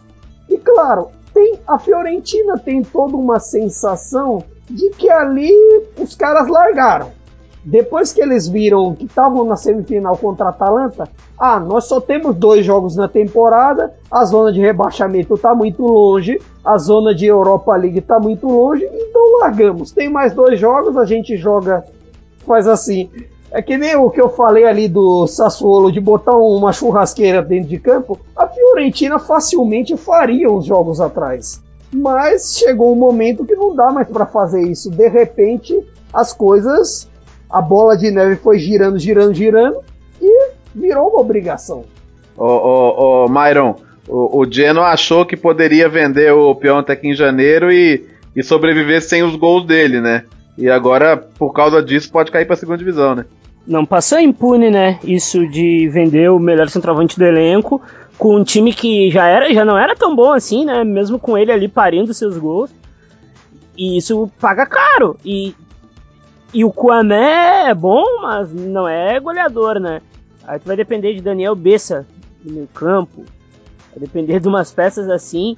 [0.48, 5.52] E claro, tem a Fiorentina tem toda uma sensação de que ali
[5.98, 7.12] os caras largaram.
[7.64, 12.34] Depois que eles viram que estavam na semifinal contra a Atalanta, ah, nós só temos
[12.36, 17.74] dois jogos na temporada, a zona de rebaixamento está muito longe, a zona de Europa
[17.76, 19.92] League está muito longe, então largamos.
[19.92, 21.84] Tem mais dois jogos, a gente joga,
[22.46, 23.10] faz assim,
[23.50, 27.68] é que nem o que eu falei ali do Sassuolo de botar uma churrasqueira dentro
[27.68, 31.62] de campo, a Fiorentina facilmente faria uns jogos atrás.
[31.90, 34.90] Mas chegou um momento que não dá mais para fazer isso.
[34.90, 35.74] De repente,
[36.12, 37.07] as coisas,
[37.50, 39.78] a bola de neve foi girando, girando, girando
[40.20, 41.84] e virou uma obrigação.
[42.36, 47.72] Ô, ô, ô Myron, o, o Geno achou que poderia vender o Piontek em janeiro
[47.72, 50.24] e, e sobreviver sem os gols dele, né?
[50.56, 53.24] E agora, por causa disso, pode cair para a segunda divisão, né?
[53.66, 54.98] Não passou impune, né?
[55.04, 57.80] Isso de vender o melhor centroavante do elenco
[58.16, 60.82] com um time que já era, já não era tão bom assim, né?
[60.82, 62.70] Mesmo com ele ali parindo seus gols.
[63.76, 65.16] E isso paga caro.
[65.24, 65.54] E,
[66.52, 70.00] e o Kwame é bom, mas não é goleador, né?
[70.46, 72.06] Aí tu vai depender de Daniel Bessa
[72.42, 73.24] no meio campo.
[73.90, 75.56] Vai depender de umas peças assim.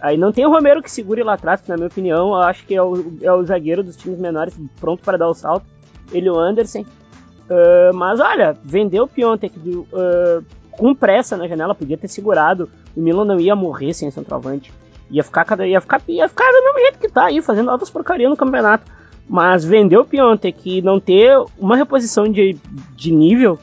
[0.00, 2.66] Aí não tem o Romero que segure lá atrás, que na minha opinião, eu acho
[2.66, 5.64] que é o, é o zagueiro dos times menores pronto para dar o salto.
[6.10, 6.80] Ele o Anderson.
[6.80, 12.68] Uh, mas olha, vendeu o Piontek uh, com pressa na janela, podia ter segurado.
[12.96, 14.72] O Milan não ia morrer sem centroavante.
[15.08, 18.28] Ia ficar, ia ficar, ia ficar do mesmo jeito que tá aí, fazendo altas porcarias
[18.28, 18.90] no campeonato.
[19.32, 22.54] Mas vender o Piontek e não ter uma reposição de,
[22.94, 23.58] de nível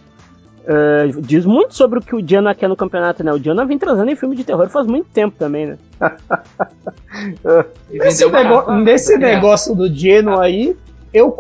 [0.62, 3.34] Uh, diz muito sobre o que o Diana quer no campeonato, né?
[3.34, 5.78] O Diana vem transando em filme de terror faz muito tempo também, né?
[7.90, 10.78] nesse, nego nesse negócio do Geno aí,
[11.12, 11.36] eu,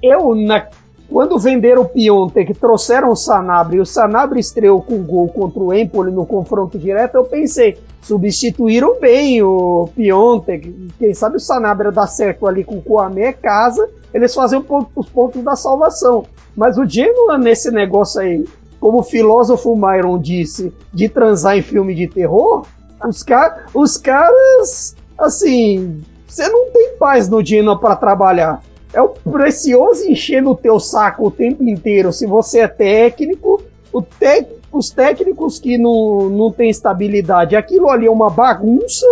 [0.00, 0.68] eu na,
[1.10, 5.74] quando venderam o Piontek, trouxeram o Sanabria e o Sanabria estreou com gol contra o
[5.74, 12.06] Empoli no confronto direto, eu pensei, substituíram bem o Piontek, quem sabe o Sanabria dá
[12.06, 16.24] certo ali com o Kouamé, casa, eles fazem os pontos da salvação.
[16.56, 18.44] Mas o Genoa nesse negócio aí,
[18.78, 22.64] como o filósofo Myron disse, de transar em filme de terror,
[23.04, 28.62] os, car os caras, assim, você não tem paz no Genoa para trabalhar.
[28.92, 33.62] É o precioso enchendo o teu saco o tempo inteiro se você é técnico.
[34.18, 39.06] Te os técnicos que não, não têm estabilidade, aquilo ali é uma bagunça.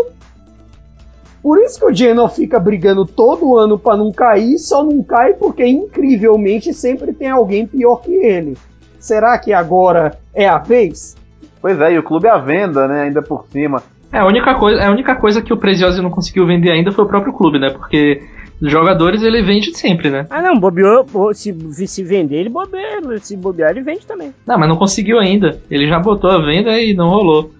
[1.43, 5.35] Por isso que o Genoa fica brigando todo ano para não cair, só não cai
[5.35, 8.57] porque incrivelmente sempre tem alguém pior que ele.
[9.01, 11.17] Será que agora é a vez?
[11.61, 13.83] Pois é, e o clube é à venda, né, ainda por cima.
[14.13, 17.05] É, a única coisa, a única coisa que o Preziosi não conseguiu vender ainda foi
[17.05, 17.71] o próprio clube, né?
[17.71, 18.23] Porque
[18.61, 20.27] jogadores ele vende sempre, né?
[20.31, 21.53] Ah, não, bobeou, se,
[21.87, 24.35] se vender, ele bobeia, se bobear, ele vende também.
[24.47, 25.61] Não, mas não conseguiu ainda.
[25.71, 27.53] Ele já botou a venda e não rolou.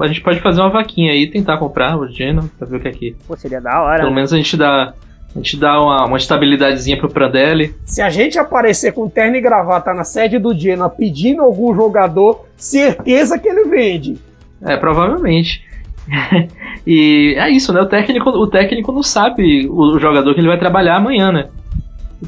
[0.00, 2.88] A gente pode fazer uma vaquinha aí, tentar comprar o Geno, pra ver o que
[2.88, 3.16] é aqui.
[3.26, 3.98] Pô, seria da hora.
[3.98, 4.16] Pelo né?
[4.16, 4.94] menos a gente dá.
[5.34, 7.74] A gente dá uma, uma estabilidadezinha pro Prandelli.
[7.86, 12.44] Se a gente aparecer com terno e gravata na sede do Genoa pedindo algum jogador,
[12.54, 14.18] certeza que ele vende.
[14.60, 15.64] É, provavelmente.
[16.86, 17.80] e é isso, né?
[17.80, 21.48] O técnico, o técnico não sabe o jogador que ele vai trabalhar amanhã, né?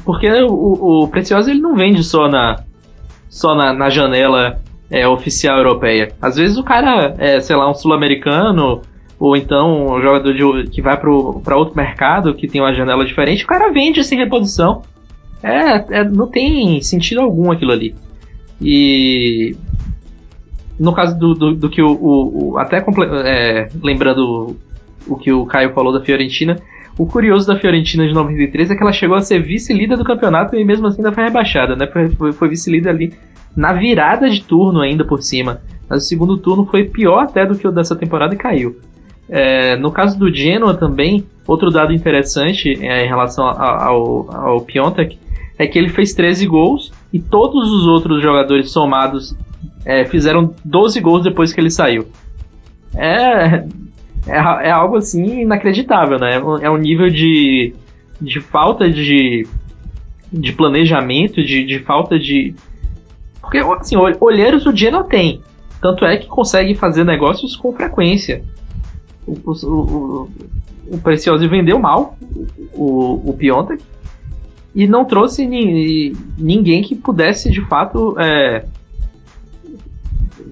[0.03, 2.63] Porque o, o Precioso ele não vende só na,
[3.29, 4.59] só na, na janela
[4.89, 6.13] é, oficial europeia.
[6.21, 8.81] Às vezes o cara é, sei lá, um sul-americano,
[9.19, 13.43] ou então um jogador de, que vai para outro mercado, que tem uma janela diferente,
[13.43, 14.81] o cara vende sem reposição.
[15.41, 17.95] É, é, não tem sentido algum aquilo ali.
[18.61, 19.55] E
[20.79, 24.55] no caso do, do, do que o, o, o até é, lembrando
[25.07, 26.57] o que o Caio falou da Fiorentina,
[26.97, 30.55] o curioso da Fiorentina de 93 é que ela chegou a ser vice-líder do campeonato
[30.55, 31.87] e mesmo assim ainda foi rebaixada, né?
[31.87, 33.13] Foi, foi, vice-líder ali
[33.55, 35.61] na virada de turno ainda por cima.
[35.89, 38.77] Mas o segundo turno foi pior até do que o dessa temporada e caiu.
[39.27, 44.61] É, no caso do Genoa também, outro dado interessante é, em relação ao, ao, ao
[44.61, 45.17] Piontek
[45.57, 49.35] é que ele fez 13 gols e todos os outros jogadores somados
[49.85, 52.07] é, fizeram 12 gols depois que ele saiu.
[52.95, 53.65] É,
[54.27, 56.41] é, é, algo assim inacreditável, né?
[56.61, 57.73] É um nível de,
[58.19, 59.47] de falta de,
[60.31, 62.55] de planejamento, de, de falta de.
[63.39, 65.41] Porque, assim, olheiros o Genoa tem.
[65.81, 68.43] Tanto é que consegue fazer negócios com frequência
[69.27, 70.29] o, o, o,
[70.91, 72.17] o Precioso vendeu mal
[72.73, 73.83] o, o Piontek
[74.75, 78.65] e não trouxe ni, ninguém que pudesse de fato é,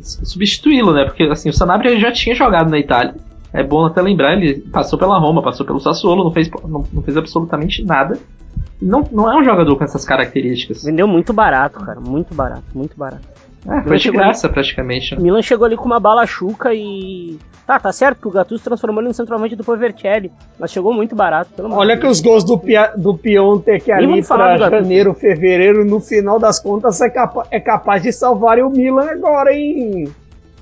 [0.01, 1.03] substituí-lo, né?
[1.03, 3.15] Porque assim, o Sanabria já tinha jogado na Itália.
[3.51, 7.03] É bom até lembrar, ele passou pela Roma, passou pelo Sassuolo, não fez, não, não
[7.03, 8.17] fez absolutamente nada.
[8.81, 10.83] Não, não é um jogador com essas características.
[10.83, 11.99] Vendeu muito barato, cara.
[11.99, 13.27] Muito barato, muito barato.
[13.67, 15.15] É, foi de graça ali, praticamente.
[15.15, 15.21] Né?
[15.21, 17.37] Milan chegou ali com uma bala chuca e.
[17.65, 21.15] Tá, tá certo que o Gattuso transformou ele no centroavante do Povercelli, mas chegou muito
[21.15, 21.49] barato.
[21.71, 26.59] Olha que os gols do, Pia, do Piontek ali pra janeiro, fevereiro, no final das
[26.59, 30.09] contas é, capa é capaz de salvar o Milan agora, hein?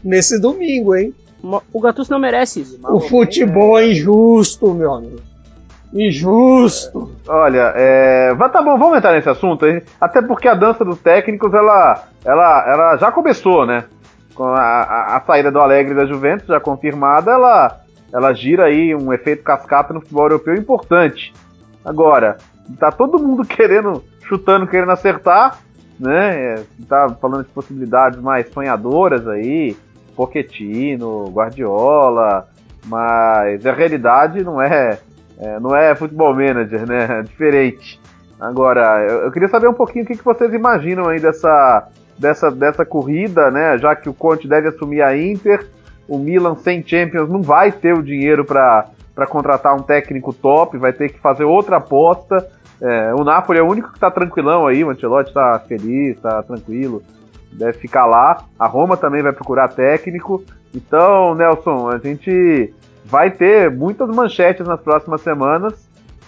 [0.04, 1.12] Nesse domingo, hein?
[1.74, 2.80] O Gattuso não merece isso.
[2.84, 5.31] O futebol é injusto, meu amigo.
[5.94, 7.12] Injusto.
[7.28, 8.34] Olha, é...
[8.36, 9.82] tá bom, vamos entrar nesse assunto, hein?
[10.00, 13.86] até porque a dança dos técnicos ela, ela, ela já começou, né?
[14.34, 17.82] Com a, a, a saída do Alegre da Juventus já confirmada, ela,
[18.14, 21.34] ela gira aí um efeito cascata no futebol europeu importante.
[21.84, 22.38] Agora,
[22.80, 25.60] tá todo mundo querendo, chutando, querendo acertar,
[26.00, 26.54] né?
[26.54, 29.76] É, tá falando de possibilidades mais sonhadoras aí,
[30.16, 32.48] Pochettino, Guardiola,
[32.86, 34.98] mas a realidade não é
[35.42, 37.20] é, não é futebol manager, né?
[37.20, 38.00] É diferente.
[38.40, 42.52] Agora, eu, eu, queria saber um pouquinho o que, que vocês imaginam aí dessa, dessa,
[42.52, 43.78] dessa corrida, né?
[43.80, 45.68] Já que o Conte deve assumir a Inter,
[46.08, 48.86] o Milan sem Champions não vai ter o dinheiro para
[49.30, 52.48] contratar um técnico top, vai ter que fazer outra aposta.
[52.80, 56.42] É, o Napoli é o único que está tranquilão aí, o Ancelotti está feliz, está
[56.44, 57.02] tranquilo,
[57.52, 58.44] deve ficar lá.
[58.60, 60.44] A Roma também vai procurar técnico.
[60.74, 62.74] Então, Nelson, a gente
[63.12, 65.74] vai ter muitas manchetes nas próximas semanas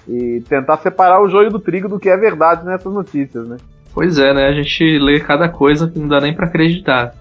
[0.06, 3.56] e tentar separar o joio do trigo do que é verdade nessas notícias, né?
[3.94, 4.48] Pois é, né?
[4.48, 7.16] A gente lê cada coisa que não dá nem para acreditar.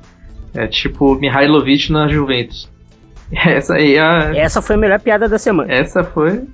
[0.52, 2.68] É tipo Mihailovic na Juventus.
[3.32, 4.36] Essa aí é a...
[4.36, 5.72] Essa foi a melhor piada da semana.
[5.72, 6.44] Essa foi.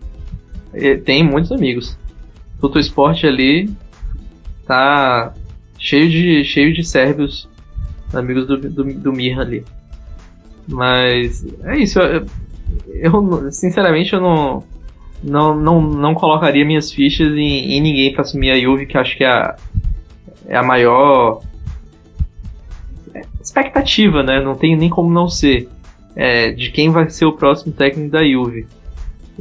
[1.06, 1.98] Tem muitos amigos.
[2.60, 3.70] Tuto Esporte ali
[4.66, 5.32] tá
[5.78, 7.48] cheio de, cheio de sérvios,
[8.12, 9.64] amigos do, do, do Mirra ali.
[10.68, 11.98] Mas é isso.
[12.00, 12.26] Eu,
[12.88, 14.64] eu sinceramente eu não
[15.22, 19.16] não, não, não colocaria minhas fichas em, em ninguém para assumir a Juve, que acho
[19.16, 19.56] que é a,
[20.46, 21.40] é a maior
[23.40, 24.40] expectativa, né?
[24.40, 25.68] Não tem nem como não ser
[26.14, 28.66] é, de quem vai ser o próximo técnico da Juve.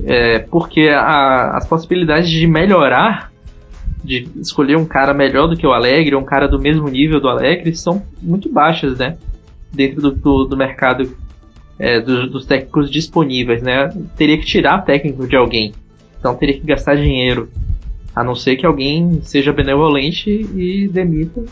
[0.05, 3.31] É, porque a, as possibilidades de melhorar
[4.03, 7.27] de escolher um cara melhor do que o Alegre, um cara do mesmo nível do
[7.27, 9.17] Alegre, são muito baixas, né?
[9.71, 11.15] Dentro do, do, do mercado
[11.79, 13.89] é, do, dos técnicos disponíveis, né?
[14.15, 15.73] Teria que tirar técnico de alguém.
[16.19, 17.49] Então teria que gastar dinheiro.
[18.15, 21.43] A não ser que alguém seja benevolente e demita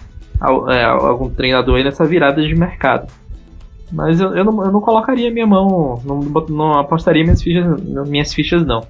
[0.69, 3.11] é, algum treinador nessa virada de mercado.
[3.91, 6.19] Mas eu, eu, não, eu não colocaria minha mão, não,
[6.49, 8.82] não apostaria minhas fichas, minhas fichas não.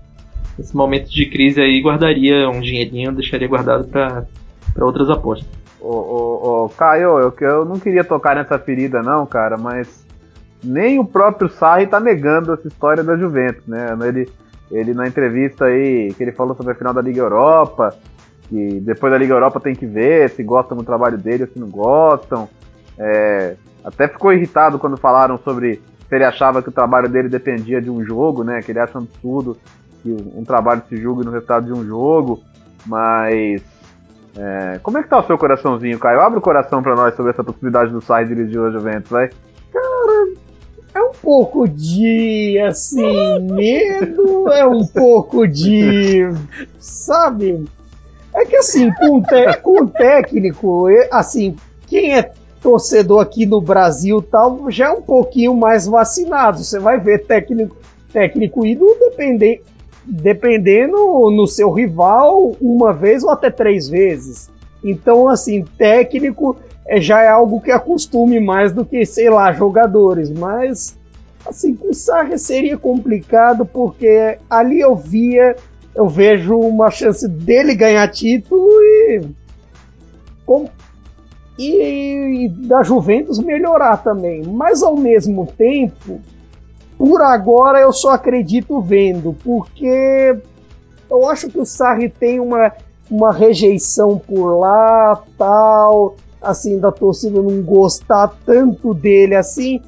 [0.58, 4.26] Nesse momento de crise aí, guardaria um dinheirinho, deixaria guardado para
[4.80, 5.48] outras apostas.
[5.82, 10.05] Ô, ô, ô, Caio, eu, eu não queria tocar nessa ferida não, cara, mas
[10.64, 13.96] nem o próprio Sarri tá negando essa história da Juventus, né?
[14.04, 14.30] Ele,
[14.72, 17.96] ele na entrevista aí, que ele falou sobre a final da Liga Europa,
[18.50, 21.60] que depois da Liga Europa tem que ver se gostam do trabalho dele ou se
[21.60, 22.50] não gostam.
[22.98, 27.82] É, até ficou irritado quando falaram sobre se ele achava que o trabalho dele dependia
[27.82, 28.62] de um jogo, né?
[28.62, 29.58] Que ele acha um absurdo
[30.02, 32.42] que um trabalho se julgue no resultado de um jogo.
[32.86, 33.64] Mas
[34.38, 36.22] é, como é que tá o seu coraçãozinho, Caio?
[36.22, 39.30] Abre o coração para nós sobre essa possibilidade do Sai dirigir o Juventus, vai.
[39.72, 40.28] Cara,
[40.96, 46.22] é um pouco de, assim, medo, é um pouco de,
[46.80, 47.66] sabe?
[48.34, 52.32] É que assim, com, te, com técnico, assim, quem é
[52.62, 56.64] torcedor aqui no Brasil tal, já é um pouquinho mais vacinado.
[56.64, 57.76] Você vai ver técnico,
[58.14, 59.64] técnico indo depender,
[60.06, 60.96] dependendo
[61.30, 64.50] no seu rival uma vez ou até três vezes.
[64.82, 66.56] Então, assim, técnico
[66.98, 70.30] já é algo que acostume mais do que, sei lá, jogadores.
[70.30, 70.98] Mas,
[71.46, 75.56] assim, com o Sarri seria complicado porque ali eu via,
[75.96, 79.22] eu vejo uma chance dele ganhar título e.
[80.46, 80.70] Com,
[81.58, 84.44] e, e da Juventus melhorar também.
[84.44, 86.22] Mas ao mesmo tempo,
[86.98, 90.38] por agora eu só acredito vendo, porque
[91.10, 92.72] eu acho que o Sarri tem uma,
[93.10, 96.16] uma rejeição por lá, tal,
[96.46, 99.82] assim, da torcida não gostar tanto dele assim.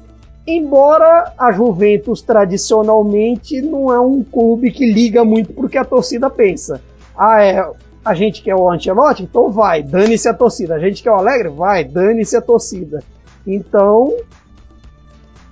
[0.46, 6.80] Embora a Juventus tradicionalmente não é um clube que liga muito porque a torcida pensa.
[7.16, 7.70] Ah, é,
[8.04, 10.74] a gente quer o Ancelotti, então vai, dane-se a torcida.
[10.74, 13.02] A gente quer o Alegre, vai, dane-se a torcida.
[13.46, 14.16] Então,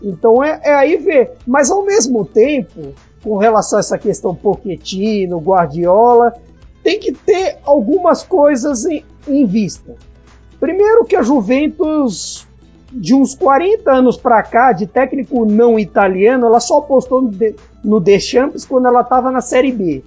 [0.03, 1.33] então é, é, aí ver.
[1.47, 6.33] Mas ao mesmo tempo, com relação a essa questão Pochettino, Guardiola,
[6.83, 9.95] tem que ter algumas coisas em, em vista.
[10.59, 12.47] Primeiro que a Juventus
[12.93, 17.55] de uns 40 anos para cá, de técnico não italiano, ela só apostou no, de,
[17.85, 20.03] no Deschamps quando ela estava na Série B.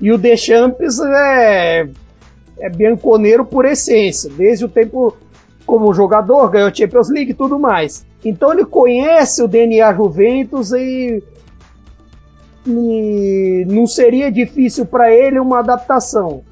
[0.00, 1.88] E o Deschamps é,
[2.60, 5.16] é bianconeiro por essência, desde o tempo
[5.66, 8.06] como jogador, ganhou Champions League e tudo mais.
[8.24, 11.22] Então ele conhece o DNA Juventus e,
[12.66, 16.42] e não seria difícil para ele uma adaptação.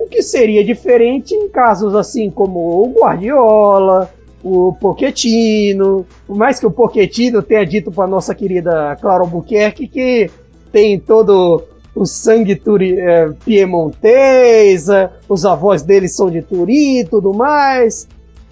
[0.00, 4.10] O que seria diferente em casos assim como o Guardiola,
[4.42, 10.30] o Pochettino, por mais que o Pochettino tenha dito para nossa querida Clara Albuquerque que
[10.72, 17.34] tem todo o sangue turi, é, piemontesa, os avós dele são de Turim e tudo
[17.34, 18.08] mais,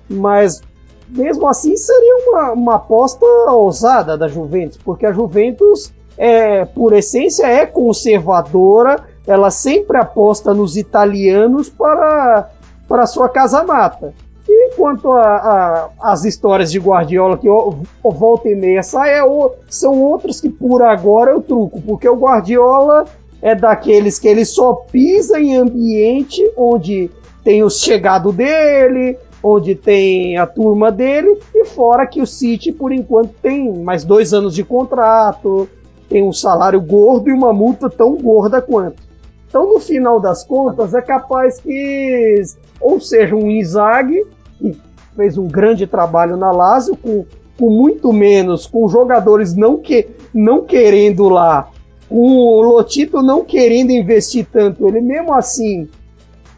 [0.08, 0.60] mas
[1.08, 7.46] mesmo assim seria uma, uma aposta ousada da Juventus, porque a Juventus, é, por essência,
[7.46, 12.48] é conservadora, ela sempre aposta nos italianos para,
[12.88, 14.14] para sua casa-mata.
[14.48, 19.52] E quanto às histórias de Guardiola, que o, o volta e meia sai, é o,
[19.68, 23.04] são outros que por agora eu truco, porque o Guardiola
[23.42, 27.10] é daqueles que ele só pisa em ambiente onde
[27.44, 32.90] tem os chegados dele, onde tem a turma dele, e fora que o City, por
[32.90, 35.68] enquanto, tem mais dois anos de contrato,
[36.08, 39.07] tem um salário gordo e uma multa tão gorda quanto.
[39.48, 42.42] Então, no final das contas, é capaz que,
[42.80, 44.26] ou seja, um Inzaghi,
[44.58, 44.76] que
[45.16, 47.24] fez um grande trabalho na Lazio, com,
[47.58, 51.70] com muito menos, com jogadores não, que, não querendo lá
[52.10, 55.88] o Lotito não querendo investir tanto, ele mesmo assim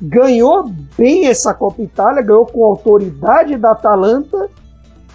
[0.01, 4.49] ganhou bem essa Copa Itália, ganhou com autoridade da Atalanta.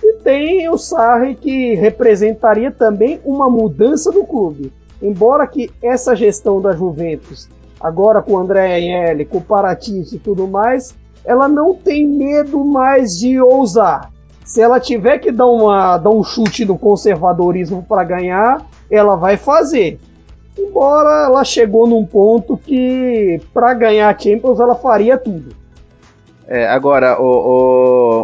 [0.04, 4.72] E tem o Sarri que representaria também uma mudança no clube.
[5.02, 7.50] Embora que essa gestão da Juventus,
[7.80, 12.64] agora com o André Agnelli, com o Paratici e tudo mais, ela não tem medo
[12.64, 14.12] mais de ousar.
[14.44, 19.38] Se ela tiver que dar, uma, dar um chute no conservadorismo para ganhar, ela vai
[19.38, 20.00] fazer.
[20.58, 25.54] Embora ela chegou num ponto que, para ganhar a Champions, ela faria tudo.
[26.48, 27.26] É, agora, o,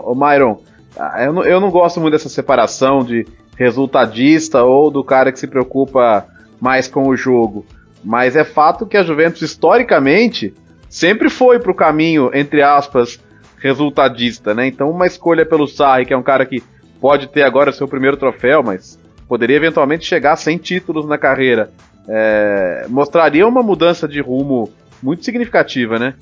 [0.05, 0.59] o, o Myron,
[0.97, 3.25] ah, eu não, eu não gosto muito dessa separação de
[3.57, 6.25] resultadista ou do cara que se preocupa
[6.59, 7.65] mais com o jogo.
[8.03, 10.53] Mas é fato que a Juventus, historicamente,
[10.89, 13.19] sempre foi pro caminho, entre aspas,
[13.57, 14.67] resultadista, né?
[14.67, 16.63] Então uma escolha pelo Sarri, que é um cara que
[16.99, 21.71] pode ter agora seu primeiro troféu, mas poderia eventualmente chegar sem títulos na carreira,
[22.07, 24.69] é, mostraria uma mudança de rumo
[25.01, 26.15] muito significativa, né?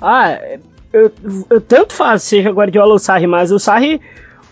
[0.00, 0.38] Ah,
[0.92, 1.12] eu,
[1.50, 4.00] eu tanto faz seja Guardiola ou Sarri, mas o Sarri,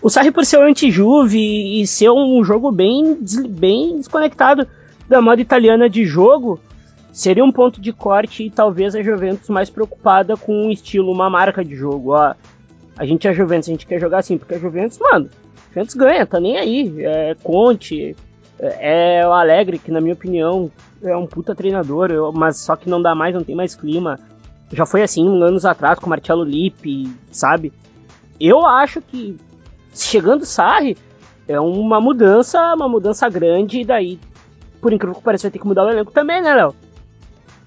[0.01, 3.17] o Sarri por ser anti-Juve e ser um jogo bem,
[3.49, 4.67] bem desconectado
[5.07, 6.59] da moda italiana de jogo,
[7.11, 11.29] seria um ponto de corte e talvez a Juventus mais preocupada com um estilo, uma
[11.29, 12.11] marca de jogo.
[12.11, 12.33] Ó,
[12.97, 15.95] a gente é Juventus, a gente quer jogar assim, porque a Juventus, mano, a Juventus
[15.95, 17.03] ganha, tá nem aí.
[17.03, 18.15] É Conte,
[18.59, 20.71] é, é o Alegre, que na minha opinião
[21.03, 24.19] é um puta treinador, eu, mas só que não dá mais, não tem mais clima.
[24.71, 27.71] Já foi assim anos atrás com o Marcelo Lippi, sabe?
[28.39, 29.37] Eu acho que
[29.93, 30.97] chegando Sarri
[31.47, 34.19] é uma mudança, uma mudança grande, e daí,
[34.85, 36.75] por incrível que pareça, vai ter que mudar o elenco também, né, Léo?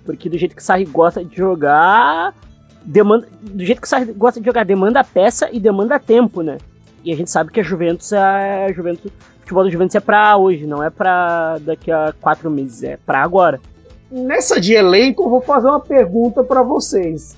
[0.04, 2.32] Porque do jeito que o Sarri gosta de jogar,
[2.80, 6.58] demanda, do jeito que o Sarri gosta de jogar, demanda peça e demanda tempo, né?
[7.02, 10.00] E a gente sabe que a Juventus, é, a Juventus, o futebol da Juventus é
[10.00, 13.60] pra hoje, não é pra daqui a quatro meses, é pra agora.
[14.08, 17.36] Nessa de elenco, eu vou fazer uma pergunta para vocês.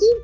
[0.00, 0.20] E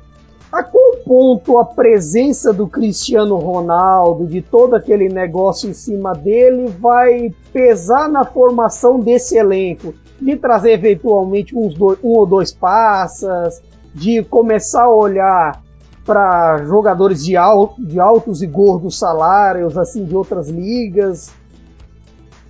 [0.51, 6.67] a qual ponto a presença do Cristiano Ronaldo, de todo aquele negócio em cima dele,
[6.79, 9.93] vai pesar na formação desse elenco?
[10.19, 13.61] De trazer eventualmente uns dois, um ou dois passas,
[13.93, 15.61] de começar a olhar
[16.03, 21.31] para jogadores de, alto, de altos e gordos salários, assim, de outras ligas.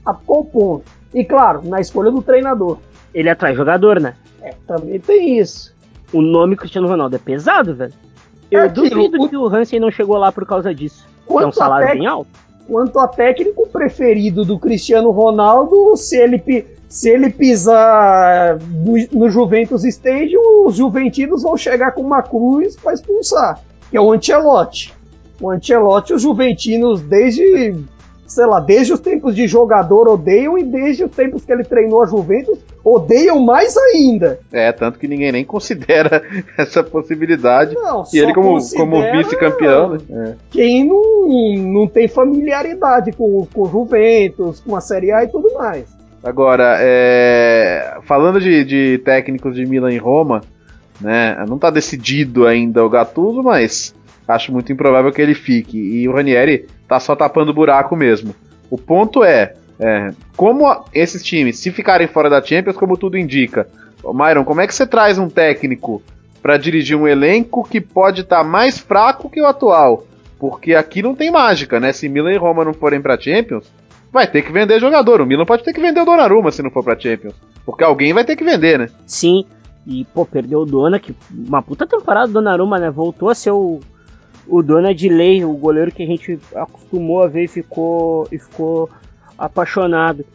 [0.05, 0.85] A qual ponto?
[1.13, 2.77] E claro, na escolha do treinador.
[3.13, 4.15] Ele atrai jogador, né?
[4.41, 5.75] É, também tem isso.
[6.11, 7.93] O nome Cristiano Ronaldo é pesado, velho.
[8.49, 11.05] Eu É duvido que o Hansen não chegou lá por causa disso.
[11.29, 12.29] É um salário bem alto.
[12.67, 19.83] Quanto a técnico preferido do Cristiano Ronaldo, se ele, se ele pisar no, no Juventus
[19.83, 24.93] Stadium, os juventinos vão chegar com uma cruz para expulsar, que é o Ancelotti.
[25.41, 27.75] O Ancelotti, os juventinos, desde,
[28.29, 32.03] sei lá, desde os tempos de jogador odeiam e desde os tempos que ele treinou
[32.03, 34.39] a Juventus, odeiam mais ainda.
[34.51, 36.23] É, tanto que ninguém nem considera
[36.57, 37.75] essa possibilidade.
[37.75, 40.35] Não, E ele, como, como vice-campeão, né?
[40.51, 45.53] Quem não, não tem familiaridade com, com o Juventus, com a Série A e tudo
[45.55, 45.85] mais.
[46.23, 50.41] Agora, é, falando de, de técnicos de Milan e Roma,
[51.01, 51.43] né?
[51.47, 53.95] Não tá decidido ainda o Gattuso, mas
[54.29, 55.77] acho muito improvável que ele fique.
[55.77, 58.35] E o Ranieri tá só tapando buraco mesmo.
[58.69, 63.67] O ponto é, é, como esses times, se ficarem fora da Champions, como tudo indica,
[64.03, 66.01] Myron, como é que você traz um técnico
[66.41, 70.05] para dirigir um elenco que pode estar mais fraco que o atual?
[70.37, 71.91] Porque aqui não tem mágica, né?
[71.91, 73.69] Se Milan e Roma não forem pra Champions,
[74.11, 75.19] vai ter que vender jogador.
[75.19, 77.33] O Milan pode ter que vender o Donnarumma se não for pra Champions.
[77.65, 78.89] Porque alguém vai ter que vender, né?
[79.05, 79.43] Sim.
[79.85, 82.89] E, pô, perdeu o Dona, que uma puta temporada do Donnarumma, né?
[82.89, 83.79] Voltou a ser o,
[84.49, 88.39] o Dona de lei, o goleiro que a gente acostumou a ver e ficou, e
[88.39, 88.89] ficou
[89.37, 90.25] apaixonado.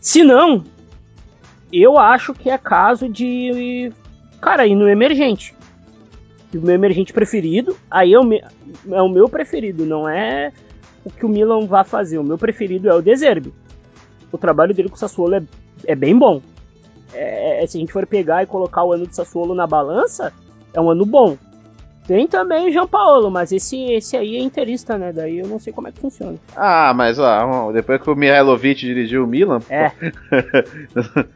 [0.00, 0.62] Se não,
[1.72, 3.92] eu acho que é caso de,
[4.40, 5.54] cara, ir no emergente.
[6.54, 8.44] O meu emergente preferido, aí é o, me-
[8.90, 10.52] é o meu preferido, não é
[11.04, 12.18] o que o Milan vai fazer.
[12.18, 13.52] O meu preferido é o De Zerbi.
[14.30, 15.42] O trabalho dele com o Sassuolo é,
[15.84, 16.40] é bem bom
[17.14, 20.32] é, se a gente for pegar e colocar o ano do Sassuolo na balança,
[20.72, 21.38] é um ano bom.
[22.06, 25.10] Tem também o João Paulo, mas esse, esse aí é interista, né?
[25.12, 26.36] Daí eu não sei como é que funciona.
[26.54, 29.90] Ah, mas ó, depois que o Mihailovic dirigiu o Milan, É,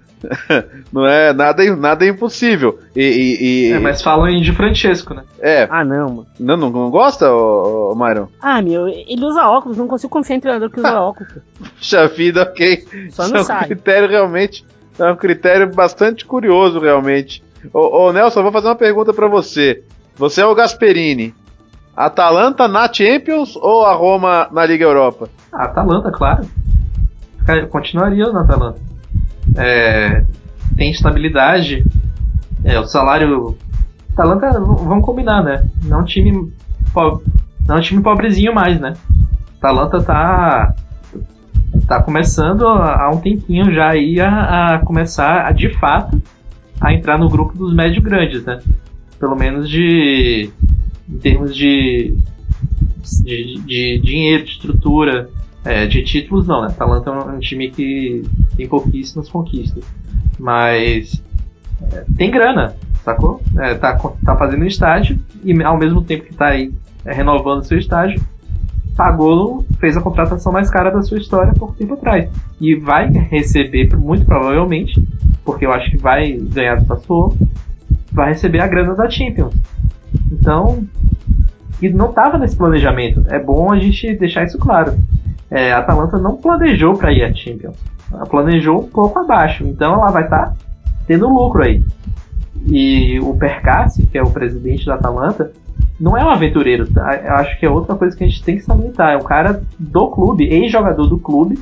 [0.93, 2.79] não é nada, nada é impossível.
[2.95, 5.23] E, e- e- É, mas falam em Di Francesco, né?
[5.41, 6.27] é, ah não, mano.
[6.41, 8.29] não, não, não gosta, ô, ô, Myron?
[8.41, 11.33] Ah, meu, ele usa óculos, não consigo confiar em treinador que usa óculos.
[11.79, 12.85] Puxa vida, ok.
[13.11, 13.69] Só não é um sai.
[13.69, 14.65] critério realmente.
[14.99, 17.43] É um critério bastante curioso, realmente.
[17.73, 19.83] Ô, ô Nelson, eu vou fazer uma pergunta pra você.
[20.19, 21.35] Você é o Gasperini.
[21.97, 25.29] Atalanta na Champions ou a Roma na Liga Europa?
[25.53, 26.47] A Atalanta, claro.
[27.71, 28.81] Continuaria na Atalanta.
[29.57, 30.25] É,
[30.77, 31.85] tem estabilidade.
[32.65, 33.57] É, o salário.
[34.13, 35.65] Atalanta, vamos combinar, né?
[35.85, 36.53] Não é um time.
[36.93, 37.23] po-
[37.67, 38.95] Não é um time pobrezinho mais, né?
[39.59, 40.75] Atalanta tá.
[41.87, 46.21] Tá começando há há um tempinho já aí a, a começar a, de fato
[46.81, 48.61] a entrar no grupo dos médio grandes, né?
[49.19, 50.51] Pelo menos de.
[51.09, 52.17] Em termos de.
[53.25, 55.31] De, de dinheiro, de estrutura,
[55.65, 56.69] é, de títulos não, né?
[56.69, 58.23] Atalanta é um, um time que
[58.57, 59.85] tem pouquíssimas conquistas.
[60.39, 61.23] Mas
[61.93, 63.41] é, tem grana, sacou?
[63.57, 66.73] É, tá, tá fazendo estágio e ao mesmo tempo que tá aí
[67.05, 68.21] é, renovando seu estágio,
[68.97, 72.29] pagou, fez a contratação mais cara da sua história por tempo atrás.
[72.61, 75.03] E vai receber, muito provavelmente,
[75.45, 77.37] porque eu acho que vai ganhar do Sassuolo,
[78.13, 79.55] vai receber a grana da Champions.
[80.31, 80.87] Então,
[81.81, 83.25] e não estava nesse planejamento.
[83.29, 84.99] É bom a gente deixar isso claro.
[85.51, 87.77] É, a Atalanta não planejou para ir à Champions.
[88.13, 89.65] Ela planejou um pouco abaixo.
[89.65, 90.57] Então ela vai estar tá
[91.07, 91.85] tendo lucro aí.
[92.67, 95.53] E o Percassi, que é o presidente da Atalanta,
[95.99, 96.87] não é um aventureiro.
[96.87, 97.17] Tá?
[97.17, 99.13] Eu acho que é outra coisa que a gente tem que salientar.
[99.13, 101.59] É um cara do clube, ex-jogador do clube,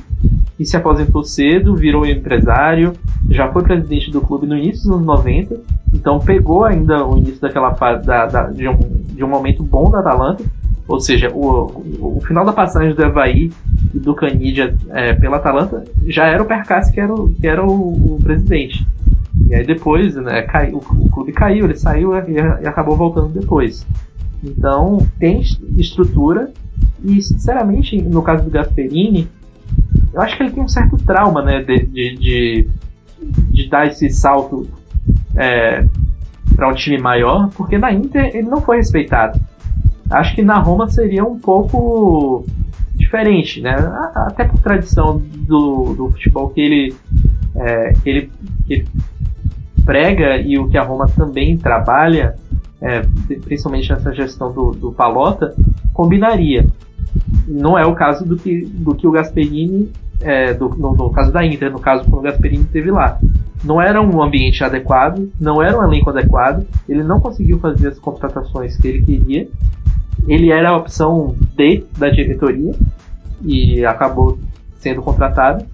[0.57, 2.93] que se aposentou cedo, virou empresário,
[3.29, 5.55] já foi presidente do clube no início dos anos 90,
[5.93, 9.89] então pegou ainda o início daquela fase da, da, de, um, de um momento bom
[9.91, 10.43] da Atalanta,
[10.87, 13.51] ou seja, o, o final da passagem do Evaí
[13.93, 17.63] e do Canidia é, pela Atalanta já era o Percassi que era o, que era
[17.63, 18.87] o, o presidente.
[19.47, 22.33] E aí depois, né, cai, o, o, clube caiu, ele saiu e,
[22.63, 23.85] e acabou voltando depois.
[24.43, 25.41] Então tem
[25.77, 26.51] estrutura
[27.03, 29.27] e sinceramente no caso do Gasperini
[30.13, 32.69] eu acho que ele tem um certo trauma, né, de, de, de,
[33.51, 34.67] de dar esse salto
[35.35, 35.85] é,
[36.55, 39.39] para um time maior, porque na Inter ele não foi respeitado.
[40.09, 42.45] Acho que na Roma seria um pouco
[42.95, 43.75] diferente, né?
[44.15, 46.95] Até por tradição do, do futebol que ele,
[47.55, 48.31] é, que ele,
[48.65, 48.87] que ele
[49.85, 52.35] prega e o que a Roma também trabalha,
[52.81, 53.01] é,
[53.43, 55.55] principalmente nessa gestão do, do Palota,
[55.93, 56.67] combinaria.
[57.47, 61.31] Não é o caso do que, do que o Gasperini é, do, no, no, caso
[61.31, 63.19] da Inter, no caso quando o Gasperini esteve lá.
[63.63, 67.99] Não era um ambiente adequado, não era um elenco adequado, ele não conseguiu fazer as
[67.99, 69.47] contratações que ele queria.
[70.27, 72.73] Ele era a opção D da diretoria
[73.43, 74.37] e acabou
[74.79, 75.65] sendo contratado.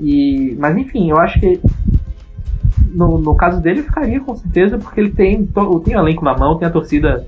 [0.00, 1.60] E, mas enfim, eu acho que
[2.94, 6.56] no, no caso dele ficaria com certeza, porque ele tem, tem o elenco na mão,
[6.56, 7.26] tem a torcida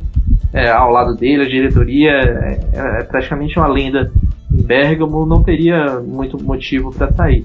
[0.52, 4.10] é, ao lado dele, a diretoria é, é praticamente uma lenda
[4.52, 7.44] em Bergamo, não teria muito motivo para sair.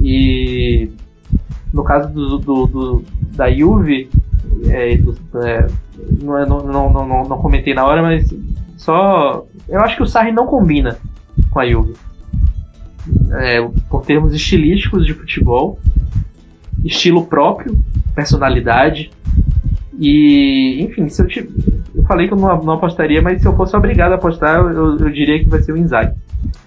[0.00, 0.90] E
[1.72, 3.04] no caso do, do, do
[3.34, 4.10] da Juve,
[4.66, 5.66] é, do, é,
[6.22, 8.34] não, não, não, não, não comentei na hora, mas
[8.76, 10.98] só eu acho que o Sarri não combina
[11.50, 11.94] com a Juve.
[13.32, 13.60] É,
[13.90, 15.78] por termos estilísticos de futebol,
[16.84, 17.78] estilo próprio,
[18.14, 19.10] personalidade.
[19.98, 21.28] E, enfim, se eu,
[21.94, 24.98] eu falei que eu não, não, apostaria, mas se eu fosse obrigado a apostar, eu,
[24.98, 26.12] eu diria que vai ser o Inzaghi.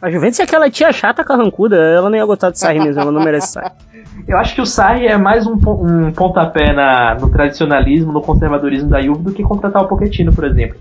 [0.02, 3.12] A Juventus é aquela tia chata carrancuda, ela nem ia gostar de Sarri mesmo, ela
[3.12, 3.72] não merece Sarri.
[4.28, 8.90] Eu acho que o Sarri é mais um, um pontapé na, no tradicionalismo, no conservadorismo
[8.90, 10.80] da Juve do que contratar o Pochettino, por exemplo.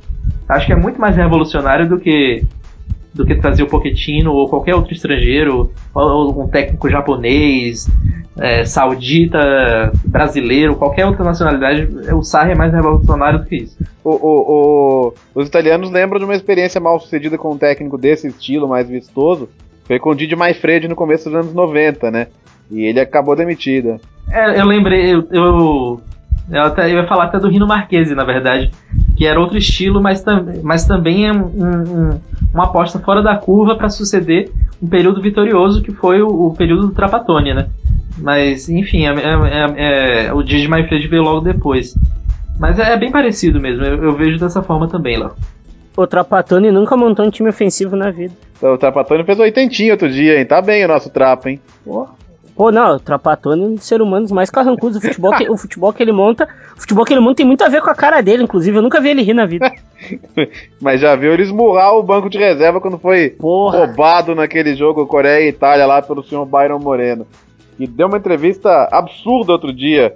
[0.49, 2.43] Acho que é muito mais revolucionário do que
[3.15, 7.89] do que trazer o Pochettino ou qualquer outro estrangeiro, ou um técnico japonês,
[8.37, 13.77] é, saudita, brasileiro, qualquer outra nacionalidade, o Sarri é mais revolucionário do que isso.
[14.03, 18.27] O, o, o, os italianos lembram de uma experiência mal sucedida com um técnico desse
[18.27, 19.49] estilo, mais vistoso,
[19.87, 22.27] foi com o Didi Maifredi no começo dos anos 90, né?
[22.71, 24.01] E ele acabou demitido.
[24.31, 26.01] É, eu lembrei, eu, eu,
[26.51, 28.71] eu, até, eu ia falar até do Rino Marquese, na verdade,
[29.17, 32.21] que era outro estilo, mas, tam, mas também é um, um,
[32.53, 34.51] uma aposta fora da curva para suceder
[34.83, 37.69] um período vitorioso que foi o, o período do Trapatone, né?
[38.19, 41.95] Mas, enfim, é, é, é, o Didi Maifredi veio logo depois.
[42.59, 45.33] Mas é, bem parecido mesmo, eu, eu vejo dessa forma também, lá.
[45.97, 48.35] O Trapatone nunca montou um time ofensivo na vida.
[48.61, 50.47] O Trapatone fez oitentinho outro dia, hein?
[50.47, 51.61] Tá bem o nosso Trapa, hein?
[51.85, 52.24] Porra.
[52.57, 54.99] Pô, não, o Trapatone é um dos seres humanos mais carrancudos.
[54.99, 56.49] O futebol, que, o futebol que ele monta.
[56.77, 58.77] O futebol que ele monta tem muito a ver com a cara dele, inclusive.
[58.77, 59.73] Eu nunca vi ele rir na vida.
[60.81, 63.79] Mas já viu ele esmurrar o banco de reserva quando foi Porra.
[63.79, 67.27] roubado naquele jogo Coreia e Itália lá pelo senhor Byron Moreno.
[67.79, 70.15] E deu uma entrevista absurda outro dia,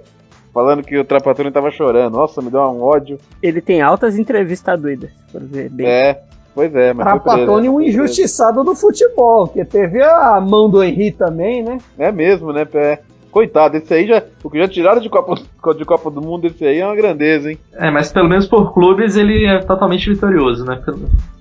[0.53, 2.13] falando que o Trapatone tava chorando.
[2.13, 3.19] Nossa, me deu um ódio.
[3.43, 5.85] Ele tem altas entrevistas doidas, por ver bem.
[5.85, 6.21] É,
[6.53, 7.05] Pois é, mas.
[7.05, 11.77] Trapatone um injustiçado do futebol, que teve a mão do Henry também, né?
[11.97, 13.01] É mesmo, né, Pé?
[13.31, 14.23] Coitado, esse aí já.
[14.43, 15.35] O que já tiraram de Copa,
[15.75, 17.59] de Copa do Mundo, esse aí é uma grandeza, hein?
[17.73, 20.81] É, mas pelo menos por clubes ele é totalmente vitorioso, né?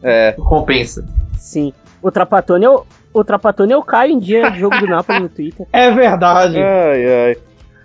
[0.03, 0.33] É.
[0.33, 1.05] Compensa.
[1.39, 1.73] Sim.
[2.03, 5.21] O Trapatone é o, o Trapatone é o Caio em dia de jogo do Napoli
[5.21, 5.67] no Twitter.
[5.73, 6.59] É verdade.
[6.59, 7.37] Ai, ai.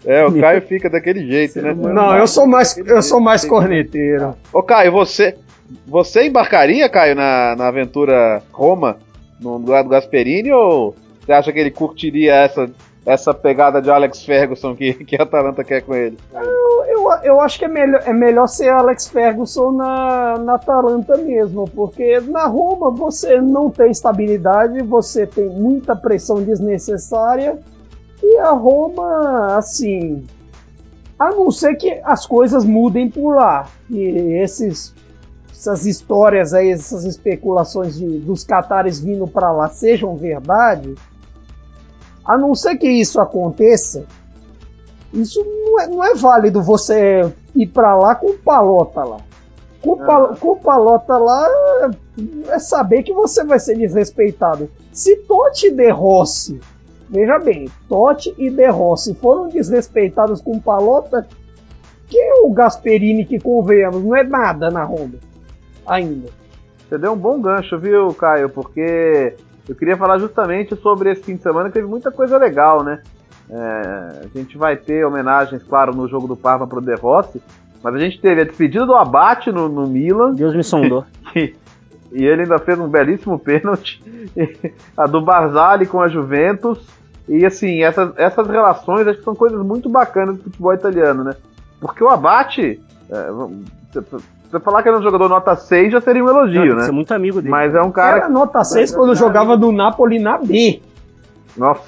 [0.05, 1.73] É, o Caio fica daquele jeito, né?
[1.73, 4.35] Não, eu sou mais, eu sou mais corneteiro.
[4.51, 5.37] Ô, Caio, você,
[5.85, 8.97] você embarcaria, Caio, na, na aventura Roma,
[9.39, 12.69] no lugar do Gasperini, ou você acha que ele curtiria essa,
[13.05, 16.17] essa pegada de Alex Ferguson que, que a Atalanta quer com ele?
[16.33, 21.17] Eu, eu, eu acho que é melhor, é melhor ser Alex Ferguson na, na Atalanta
[21.17, 27.57] mesmo, porque na Roma você não tem estabilidade, você tem muita pressão desnecessária,
[28.21, 30.25] e a Roma, assim,
[31.19, 34.93] a não ser que as coisas mudem por lá, e esses
[35.63, 40.93] essas histórias aí, essas especulações de, dos catares vindo para lá sejam verdade,
[42.25, 44.05] a não ser que isso aconteça,
[45.13, 49.17] Isso não é, não é válido você ir pra lá com palota lá.
[49.81, 51.47] Com, pal, com palota lá
[52.49, 54.69] é saber que você vai ser desrespeitado.
[54.91, 56.59] Se Totti e De Rossi,
[57.09, 61.25] veja bem, Totti e De Rossi foram desrespeitados com palota,
[62.07, 65.32] que o Gasperini que convenhamos não é nada na Honda
[65.85, 66.29] ainda.
[66.87, 68.49] Você deu um bom gancho, viu, Caio?
[68.49, 69.35] Porque
[69.67, 73.01] eu queria falar justamente sobre esse fim de semana que teve muita coisa legal, né?
[73.49, 77.41] É, a gente vai ter homenagens, claro, no jogo do Parma pro De Rossi,
[77.81, 80.33] mas a gente teve a despedida do Abate no, no Milan.
[80.33, 81.05] Deus me sondou.
[81.35, 81.55] e,
[82.11, 84.01] e ele ainda fez um belíssimo pênalti.
[84.95, 86.79] a do Barzali com a Juventus.
[87.27, 91.35] E assim, essas, essas relações acho que são coisas muito bacanas do futebol italiano, né?
[91.79, 92.81] Porque o Abate.
[93.09, 94.01] É,
[94.53, 96.83] você falar que era um jogador nota 6 já seria um elogio, Não, né?
[96.83, 97.49] Você é muito amigo dele.
[97.49, 98.17] Mas é um cara.
[98.17, 100.81] Era nota 6 quando jogava no Napoli na B.
[101.57, 101.81] Nossa.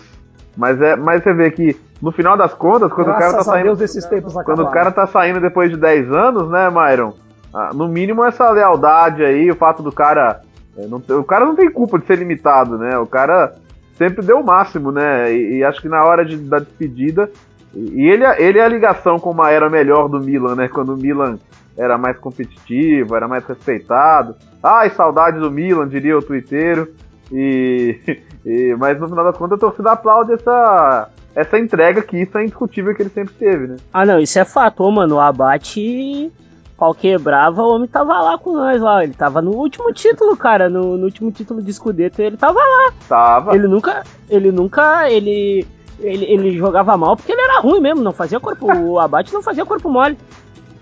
[0.58, 3.40] Mas, é, mas você vê que no final das contas, quando Graças o cara tá
[3.40, 3.66] a saindo.
[3.66, 4.70] Deus esses tempos Quando acabaram.
[4.70, 7.14] o cara tá saindo depois de 10 anos, né, Myron?
[7.54, 10.42] Ah, no mínimo essa lealdade aí, o fato do cara.
[10.78, 12.98] é, não ter- o cara não tem culpa de ser limitado, né?
[12.98, 13.54] O cara
[13.98, 15.32] sempre deu o máximo, né?
[15.34, 17.30] E, e acho que na hora de, da despedida.
[17.76, 20.68] E ele, ele é a ligação com uma era melhor do Milan, né?
[20.68, 21.38] Quando o Milan
[21.78, 24.36] era mais competitivo, era mais respeitado.
[24.64, 26.88] Ai, saudade do Milan, diria o twitteiro.
[27.32, 28.00] E,
[28.46, 32.44] e- mas no final das contas a torcida aplaude essa, essa entrega, que isso é
[32.44, 33.76] indiscutível que ele sempre teve, né?
[33.94, 35.16] Ah, não, isso é fato, mano.
[35.16, 36.32] O abate,
[36.78, 39.04] pau quebrava, o homem tava lá com nós lá.
[39.04, 40.70] Ele tava no último título, cara.
[40.70, 42.94] No, no último título de Scudetto, ele tava lá.
[43.10, 43.54] Tava.
[43.56, 44.04] Ele nunca.
[44.30, 45.10] Ele nunca.
[45.12, 45.68] Ele.
[46.00, 48.66] Ele, ele jogava mal porque ele era ruim mesmo, não fazia corpo.
[48.74, 50.18] O abate não fazia corpo mole.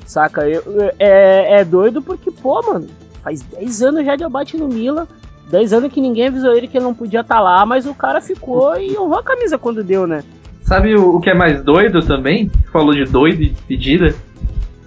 [0.05, 0.47] Saca?
[0.47, 2.87] Eu- eu- é, é doido porque, pô, mano,
[3.23, 5.07] faz 10 anos já de abate no Milan.
[5.49, 8.19] 10 anos que ninguém avisou ele que ele não podia estar lá, mas o cara
[8.21, 10.23] ficou e honrou a camisa quando deu, né?
[10.63, 12.49] Sabe o, o que é mais doido também?
[12.71, 14.15] Falou de doido e despedida.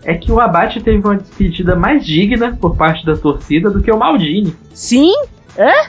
[0.02, 3.90] É que o Abate teve uma despedida mais digna por parte da torcida do que
[3.90, 4.54] o Maldini.
[4.72, 5.12] Sim,
[5.56, 5.88] é?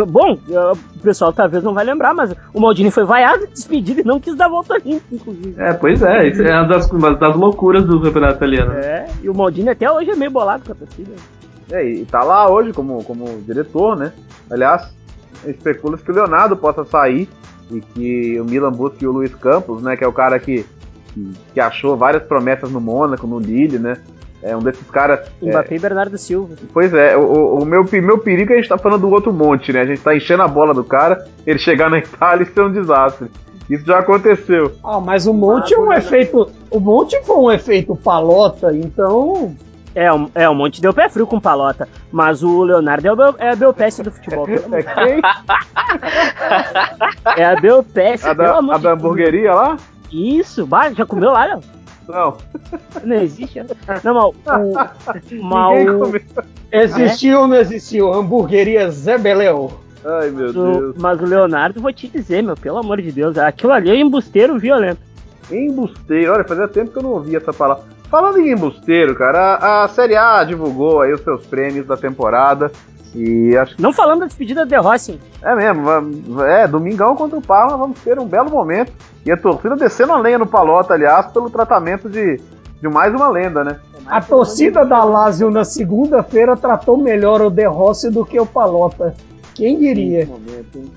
[0.00, 4.00] Uh, Bom, uh, o pessoal talvez não vai lembrar, mas o Maldini foi vaiado, despedido
[4.00, 5.54] e não quis dar volta limpa, inclusive.
[5.58, 8.72] É, pois é, isso é uma das, uma das loucuras do campeonato italiano.
[8.72, 11.12] É, e o Maldini até hoje é meio bolado com a torcida.
[11.70, 14.12] É, e tá lá hoje como, como diretor, né?
[14.50, 14.94] Aliás,
[15.46, 17.28] especula-se que o Leonardo possa sair
[17.70, 19.96] e que o Milan busque o Luiz Campos, né?
[19.96, 20.66] Que é o cara que,
[21.14, 23.96] que, que achou várias promessas no Mônaco, no Lille, né?
[24.42, 25.20] É um desses caras.
[25.42, 26.56] é, Mbappé e Bernardo Silva.
[26.72, 29.72] pois é, o, o- meu, meu perigo é a gente tá falando do outro monte,
[29.72, 29.82] né?
[29.82, 32.72] A gente tá enchendo a bola do cara, ele chegar na Itália e ser um
[32.72, 33.28] desastre.
[33.70, 34.72] Isso já aconteceu.
[34.84, 36.50] Ah, mas o Monte é um efeito.
[36.70, 39.54] O Monte foi um efeito palota, então.
[39.94, 43.16] É, o- é, o Monte deu pé frio com palota, mas o Leonardo é, o
[43.16, 44.46] Bel, é a Belpeste do futebol.
[44.48, 45.20] É.
[47.40, 49.76] É a Belpeste, A da, a da hamburgueria lá?
[50.10, 51.60] Isso, bah, já comeu lá, Léo?
[52.08, 52.36] Não.
[53.04, 53.60] Não existe.
[53.60, 53.66] né?
[54.02, 54.34] Não,
[55.42, 55.98] mas o...
[55.98, 56.22] comeu.
[56.70, 58.12] Existiu ou não existiu?
[58.12, 59.72] Hamburgueria Zé Beléu.
[60.04, 60.96] Ai, meu o- Deus.
[60.98, 64.58] mas o Leonardo, vou te dizer, meu, pelo amor de Deus, aquilo ali é embusteiro
[64.58, 65.00] violento.
[65.50, 67.84] Embusteiro, olha, fazia tempo que eu não ouvia essa palavra.
[68.10, 72.70] Falando em embusteiro, cara, a, a Série A divulgou aí os seus prêmios da temporada.
[73.14, 77.42] E acho que Não falando da despedida De Rossi, é mesmo, é, domingão contra o
[77.42, 78.92] Parma, vamos ter um belo momento.
[79.24, 82.40] E a torcida descendo a lenha no Palota, aliás, pelo tratamento de,
[82.80, 83.78] de mais uma lenda, né?
[84.06, 89.14] A torcida da Lazio na segunda-feira tratou melhor o De Rossi do que o Palota.
[89.54, 90.28] Quem diria?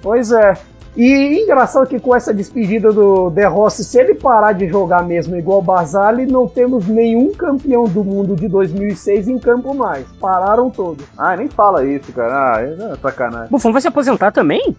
[0.01, 0.53] Pois é.
[0.95, 5.35] E engraçado que com essa despedida do De Rossi, se ele parar de jogar mesmo
[5.35, 10.05] igual o Basali, não temos nenhum campeão do mundo de 2006 em campo mais.
[10.19, 11.05] Pararam todos.
[11.17, 12.55] Ah, nem fala isso, cara.
[12.55, 13.49] Ah, é sacanagem.
[13.49, 14.75] Buffon vai se aposentar também?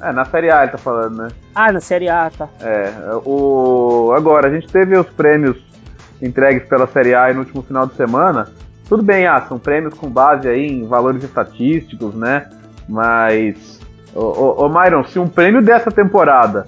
[0.00, 1.28] É, na Série A ele tá falando, né?
[1.54, 2.48] Ah, na Série A, tá.
[2.60, 2.90] É,
[3.24, 4.12] o...
[4.16, 5.56] agora, a gente teve os prêmios
[6.20, 8.48] entregues pela Série A no último final de semana.
[8.88, 12.48] Tudo bem, ah, são prêmios com base aí em valores estatísticos, né?
[12.88, 13.78] Mas,
[14.14, 16.66] ô, ô, ô Myron, se um prêmio dessa temporada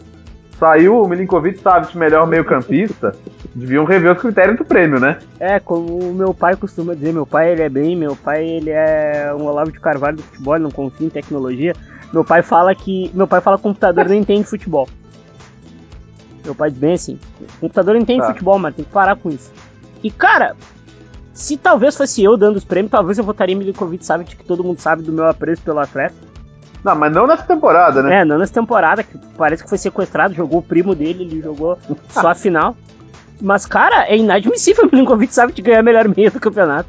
[0.59, 3.15] saiu o Milinkovic Savic melhor meio campista,
[3.55, 5.19] deviam rever os critérios do prêmio, né?
[5.39, 8.71] É, como o meu pai costuma dizer, meu pai ele é bem, meu pai ele
[8.71, 11.75] é um Olavo de Carvalho do futebol, não confia em tecnologia.
[12.13, 13.11] Meu pai fala que.
[13.13, 14.89] Meu pai fala que computador não entende futebol.
[16.45, 17.19] Meu pai diz bem assim,
[17.61, 18.29] computador não entende Tá.
[18.29, 19.51] futebol, mas tem que parar com isso.
[20.03, 20.55] E cara,
[21.33, 24.63] se talvez fosse eu dando os prêmios, talvez eu votaria em Milinkovic Savic, que todo
[24.63, 26.15] mundo sabe do meu apreço pelo atleta.
[26.85, 28.21] Não, mas não nessa temporada, né?
[28.21, 31.79] É, não nessa temporada, que parece que foi sequestrado, jogou o primo dele, ele jogou
[32.11, 32.77] só a final.
[33.41, 36.89] Mas, cara, é inadmissível o Milinkovic Savic ganhar a melhor meia do campeonato.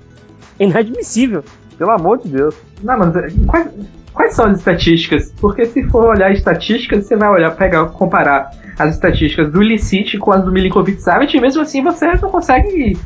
[0.59, 1.43] É inadmissível.
[1.77, 2.55] Pelo amor de Deus.
[2.83, 3.69] Não, mas é, quais-
[4.13, 5.31] quais são as estatísticas?
[5.39, 10.31] Porque se for olhar estatísticas, você vai olhar, pegar, comparar as estatísticas do Licite com
[10.31, 12.97] as do Milinkovic Savic e mesmo assim você não consegue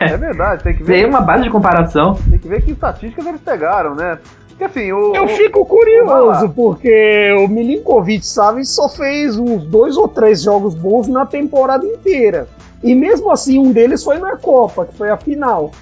[0.00, 1.02] É verdade, tem que ver.
[1.02, 2.14] ter uma base de comparação.
[2.30, 4.18] Tem que ver que estatísticas eles pegaram, né?
[4.56, 5.14] Porque assim, o.
[5.14, 11.08] Eu fico curioso, porque o Milinkovic Savic só fez uns dois ou três jogos bons
[11.08, 12.46] na temporada inteira.
[12.82, 15.72] E mesmo assim, um deles foi na Copa, que foi a final.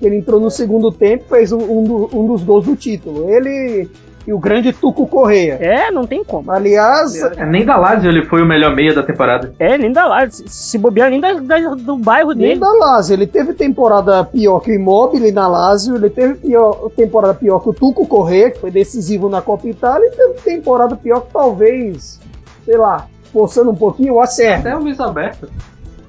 [0.00, 3.28] Ele entrou no segundo tempo, fez um, um do- um dos gols do título.
[3.30, 3.88] Ele
[4.26, 5.58] e o grande Tuco Correia.
[5.60, 6.50] É, não tem como.
[6.52, 9.52] Aliás, É, Nem da Lazio ele foi o melhor meia da temporada.
[9.58, 10.26] É, nem da lá.
[10.30, 12.60] Se, bobear, nem da, da- do bairro nem dele.
[12.60, 13.14] da Lazio.
[13.14, 15.96] Ele teve temporada pior que o Immobile na Lazio.
[15.96, 20.06] Ele teve pior, temporada pior que o Tuco Correia, que foi decisivo na Copa Itália.
[20.08, 22.20] E teve temporada pior que talvez,
[22.64, 24.68] sei lá, forçando um pouquinho, o Acerta.
[24.68, 25.48] Até o Luiz Alberto.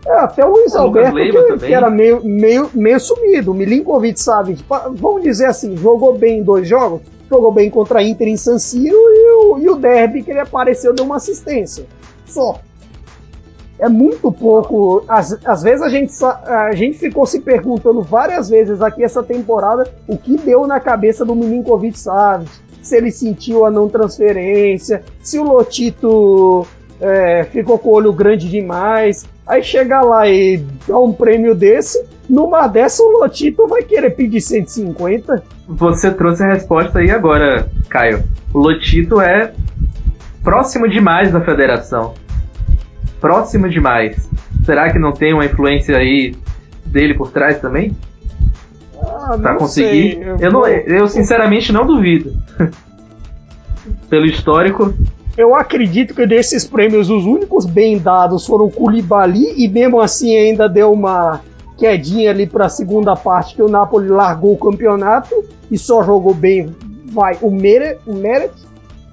[0.05, 3.51] É, até o Luiz O Alberto, que, que era meio, meio, meio sumido.
[3.51, 4.57] O Milinkovic, sabe?
[4.69, 7.01] Vamos dizer assim, jogou bem em dois jogos.
[7.33, 10.39] Jogou bem contra a Inter em San Siro e o, e o Derby, que ele
[10.39, 11.83] apareceu, deu uma assistência.
[12.27, 12.59] Só.
[13.79, 15.03] É muito pouco.
[15.07, 19.91] Às, às vezes a gente, a gente ficou se perguntando várias vezes aqui essa temporada
[20.07, 22.51] o que deu na cabeça do Milinkovic Savic.
[22.83, 26.67] Se ele sentiu a não transferência, se o Lotito
[27.01, 29.25] é, ficou com o olho grande demais.
[29.45, 34.39] Aí chega lá e dá um prêmio desse, numa dessa o Lotito vai querer pedir
[34.41, 35.43] 150.
[35.67, 38.23] Você trouxe a resposta aí agora, Caio.
[38.53, 39.53] O Lotito é
[40.43, 42.13] próximo demais da federação.
[43.19, 44.29] Próximo demais.
[44.65, 46.35] Será que não tem uma influência aí
[46.85, 47.95] dele por trás também?
[49.01, 50.13] Ah, Pra não conseguir?
[50.13, 52.33] sei, eu, não, vou- eu sinceramente não duvido.
[54.09, 54.93] Pelo histórico,
[55.35, 60.35] Eu acredito que desses prêmios os únicos bem dados foram o Koulibaly e mesmo assim
[60.35, 61.41] ainda deu uma
[61.77, 65.33] quedinha ali para a segunda parte que o Napoli largou o campeonato
[65.71, 66.73] e só jogou bem
[67.13, 68.53] vai o Meret, o Meret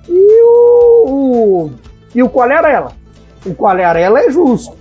[0.08, 1.70] e o, o
[2.14, 2.92] e o Quagliarella.
[3.46, 4.76] O Quagliarella é justo.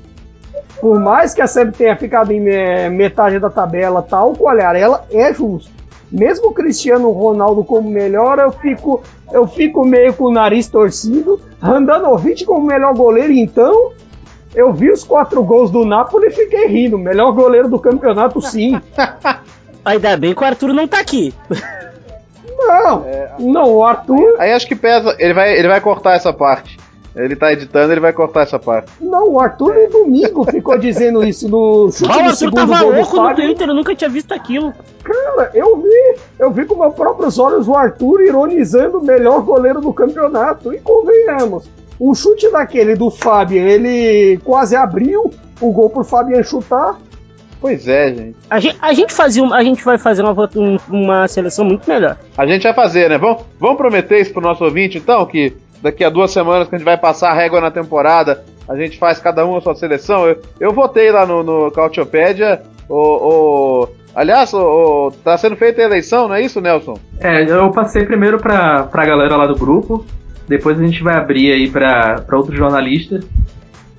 [0.82, 5.06] Por mais que a SEB tenha ficado em eh, metade da tabela, tal, o Quagliarella
[5.12, 5.72] é justo.
[6.12, 11.40] Mesmo o Cristiano Ronaldo como melhor, eu fico eu fico meio com o nariz torcido.
[11.62, 13.92] Randanovic como melhor goleiro, então.
[14.56, 16.98] Eu vi os quatro gols do Napoli e fiquei rindo.
[16.98, 18.82] Melhor goleiro do campeonato, sim.
[19.86, 21.34] Ainda bem que o Arthur não tá aqui.
[22.58, 23.06] Não,
[23.40, 24.36] não, o Arthur.
[24.40, 25.16] Aí acho que pesa.
[25.20, 26.79] Ele vai, ele vai cortar essa parte.
[27.16, 28.92] Ele tá editando, ele vai cortar essa parte.
[29.02, 32.80] Não, o Arthur no domingo ficou dizendo isso no chute Ah, o do segundo tava
[32.84, 33.46] gol louco no Fábio.
[33.46, 34.72] Twitter, eu nunca tinha visto aquilo.
[35.04, 39.82] Cara, eu vi, eu vi com meus próprios olhos o Arthur ironizando o melhor goleiro
[39.82, 40.72] do campeonato.
[40.74, 41.68] E convenhamos,
[42.00, 46.98] um chute daquele do Fabian, ele quase abriu o gol pro Fabian chutar.
[47.60, 48.36] Pois é, gente.
[48.50, 51.90] A gente, a gente fazia, um- a gente vai fazer uma, um- uma seleção muito
[51.90, 52.18] melhor.
[52.38, 53.18] A gente vai fazer, né?
[53.18, 56.78] Vamos, vamos prometer isso pro nosso ouvinte, então, que daqui a duas semanas que a
[56.78, 60.28] gente vai passar a régua na temporada, a gente faz cada um a sua seleção.
[60.28, 62.62] Eu, eu votei lá no, no Cautiopédia.
[62.88, 62.96] O,
[63.84, 66.98] o, aliás, o, o- tá sendo feita a eleição, não é isso, Nelson?
[67.20, 70.06] É, eu passei primeiro pra, pra galera lá do grupo,
[70.48, 73.24] depois a gente vai abrir aí pra, pra outros jornalistas,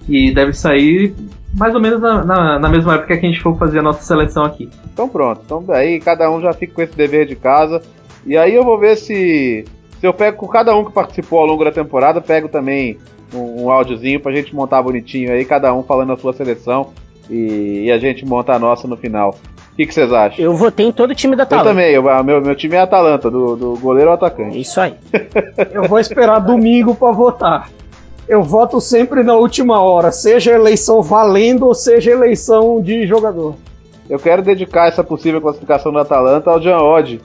[0.09, 1.15] e deve sair
[1.55, 4.03] mais ou menos na, na, na mesma época que a gente for fazer a nossa
[4.03, 4.69] seleção aqui.
[4.93, 5.41] Então pronto.
[5.45, 7.81] Então daí cada um já fica com esse dever de casa.
[8.27, 9.65] E aí eu vou ver se.
[10.01, 12.99] Se eu pego com cada um que participou ao longo da temporada, pego também
[13.35, 16.89] um, um áudiozinho pra gente montar bonitinho aí, cada um falando a sua seleção.
[17.29, 19.37] E, e a gente monta a nossa no final.
[19.73, 20.45] O que, vocês acham?
[20.45, 21.69] Eu votei em todo o time da Eu Talenta.
[21.69, 24.59] também, eu- meu, meu time é Atalanta, do, do goleiro ao atacante.
[24.61, 24.95] isso aí.
[25.73, 27.71] Eu vou esperar domingo pra votar.
[28.29, 33.55] Eu voto sempre na última hora, seja eleição valendo ou seja eleição de jogador.
[34.09, 37.21] Eu quero dedicar essa possível classificação do Atalanta ao Jean Oddi,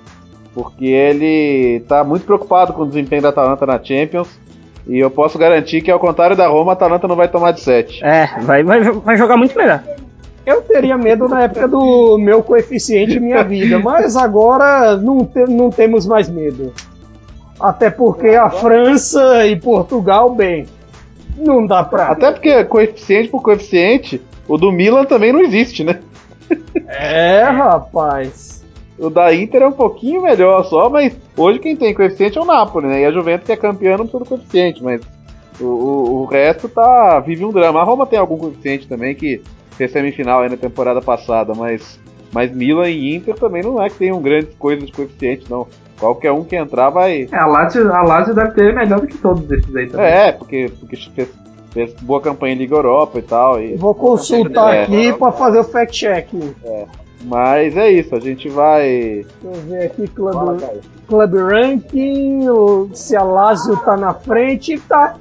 [0.56, 4.30] porque ele tá muito preocupado com o desempenho da Atalanta na Champions.
[4.88, 7.60] E eu posso garantir que, ao contrário da Roma, a Atalanta não vai tomar de
[7.60, 8.04] 7.
[8.04, 9.84] É, vai, vai, vai jogar muito melhor.
[10.46, 15.72] Eu teria medo na época do meu coeficiente minha vida, mas agora não, te- não
[15.72, 16.72] temos mais medo.
[17.60, 20.68] Até porque a França e Portugal, bem,
[21.36, 22.10] não dá pra.
[22.10, 26.00] Até porque coeficiente por coeficiente, o do Milan também não existe, né?
[26.88, 28.55] É, rapaz.
[28.98, 32.46] O da Inter é um pouquinho melhor só, mas hoje quem tem coeficiente é o
[32.46, 33.02] Napoli, né?
[33.02, 35.02] E a Juventus que é campeã não precisa do coeficiente, mas
[35.60, 37.82] o, o, o resto tá vive um drama.
[37.82, 39.42] A Roma tem algum coeficiente também que
[39.72, 42.00] fez semifinal aí na temporada passada, mas
[42.32, 45.68] mas Milan e Inter também não é que tenham grandes coisas de coeficiente, não.
[45.98, 47.30] Qualquer um que entrar vai.
[47.32, 50.06] É, a Lazio, a Lazio deve ter melhor do que todos esses aí também.
[50.06, 51.30] É, porque, porque fez,
[51.72, 53.62] fez boa campanha em Liga Europa e tal.
[53.62, 53.76] E...
[53.78, 54.84] Vou consultar É.
[54.84, 56.28] aqui pra fazer o fact-check.
[57.26, 59.26] Mas é isso, a gente vai.
[59.42, 60.62] Deixa eu ver aqui, Club,
[61.08, 62.42] Club Ranking,
[62.94, 65.16] se a Lazio tá na frente, tá.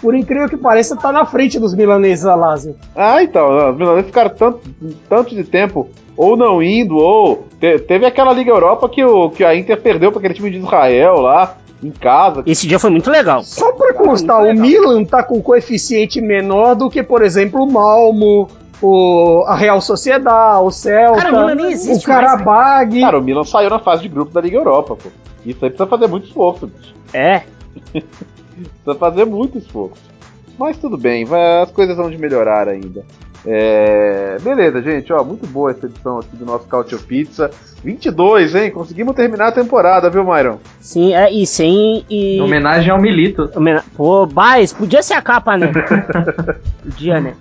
[0.00, 2.74] Por incrível que pareça, tá na frente dos milaneses a Lazio.
[2.94, 4.60] Ah, então, os milaneses ficaram tanto,
[5.08, 7.46] tanto de tempo ou não indo, ou.
[7.58, 10.58] Te, teve aquela Liga Europa que, o, que a Inter perdeu para aquele time de
[10.58, 12.42] Israel lá, em casa.
[12.46, 13.42] Esse dia foi muito legal.
[13.42, 18.48] Só pra constar, o Milan tá com coeficiente menor do que, por exemplo, o Malmo,
[18.82, 23.00] o, a Real Sociedade, o Celta, Cara, o Milan nem existe o Karabag.
[23.00, 25.08] Cara, o Milan saiu na fase de grupo da Liga Europa, pô.
[25.44, 26.94] Isso aí precisa fazer muito esforço, bicho.
[27.12, 27.42] É.
[27.92, 30.10] precisa fazer muito esforço.
[30.58, 33.04] Mas tudo bem, vai, as coisas vão de melhorar ainda.
[33.46, 37.50] É, beleza, gente, ó, muito boa essa edição aqui do nosso Cautio Pizza.
[37.82, 38.70] 22, hein?
[38.70, 40.58] Conseguimos terminar a temporada, viu, Myron?
[40.78, 42.04] Sim, é, e sem.
[42.10, 42.36] E...
[42.36, 43.50] Em homenagem ao Milito.
[43.56, 45.72] Homena- Pô, Bais, podia ser a capa, né?
[46.84, 47.34] podia, né?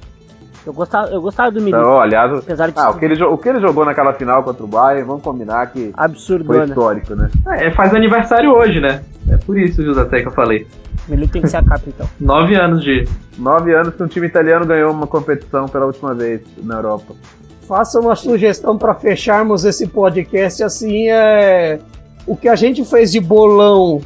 [0.69, 1.79] Eu gostava, eu gostava do Milito.
[1.79, 4.63] Então, aliás, Apesar de ah, o, que ele, o que ele jogou naquela final contra
[4.63, 6.65] o Bayern, vamos combinar que absurdo, foi né?
[6.65, 7.27] histórico, né?
[7.57, 9.01] É, faz aniversário hoje, né?
[9.27, 10.67] É por isso, José, que eu falei.
[11.07, 12.07] Milito tem que ser a capa, então.
[12.21, 13.07] Nove anos de.
[13.35, 17.15] Nove anos que um time italiano ganhou uma competição pela última vez na Europa.
[17.67, 21.79] Faça uma sugestão para fecharmos esse podcast assim é
[22.27, 24.01] o que a gente fez de bolão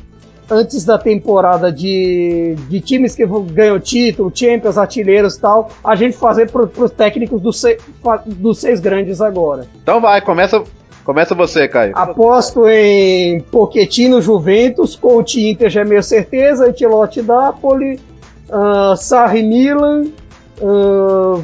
[0.50, 6.18] antes da temporada de, de times que ganham título, Champions, artilheiros e tal, a gente
[6.18, 7.82] fazer para os técnicos dos seis,
[8.26, 9.66] dos seis grandes agora.
[9.82, 10.64] Então vai, começa,
[11.04, 11.94] começa você, Caio.
[11.96, 18.00] Aposto em Pochettino, Juventus, Coutinho, Inter já é meio certeza, Antilote, Napoli,
[18.50, 20.06] uh, Sarri, Milan,
[20.62, 21.44] uh,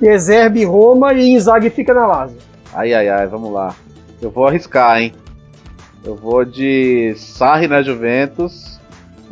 [0.00, 2.38] De Zerbi, Roma e Inzaghi fica na Lazio.
[2.74, 3.74] Ai, ai, ai, vamos lá.
[4.20, 5.12] Eu vou arriscar, hein?
[6.06, 8.78] Eu vou de Sarri na Juventus,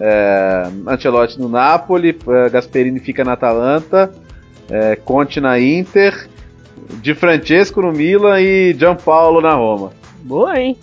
[0.01, 4.13] é, Ancelotti no Napoli, é, Gasperini fica na Atalanta,
[4.69, 6.29] é, Conte na Inter,
[7.01, 9.93] Di Francesco no Milan e Gianpaolo na Roma.
[10.23, 10.77] Boa, hein?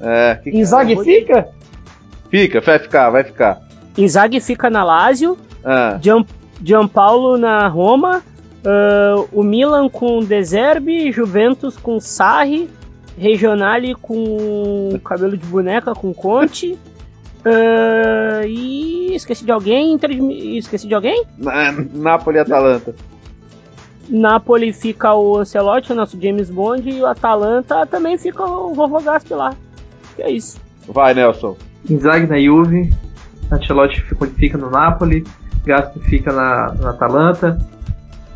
[0.00, 1.48] É, que- Inzaghi fica?
[2.30, 3.60] Fica, vai ficar, vai ficar.
[3.96, 6.24] Inzaghi fica na Lazio, Ah, Gian,
[6.62, 8.22] Gianpaolo na Roma,
[8.64, 12.68] ah, o Milan com De Zerbi, Juventus com Sarri,
[13.16, 16.78] Regionale com cabelo de boneca com Conte.
[17.44, 19.92] ah, e esqueci de alguém?
[19.92, 21.24] Inter de- Esqueci de alguém?
[21.38, 22.94] na- Napoli e Atalanta.
[24.08, 29.00] Napoli fica o Ancelotti, o nosso James Bond, e o Atalanta também fica o Vovô
[29.00, 29.54] Gasp lá.
[30.16, 30.58] Que é isso.
[30.88, 31.56] Vai, Nelson.
[31.88, 32.92] Inzaghi na Juve,
[33.50, 35.24] Ancelotti fica, fica no Napoli,
[35.64, 37.58] Gaspo fica na, na Atalanta,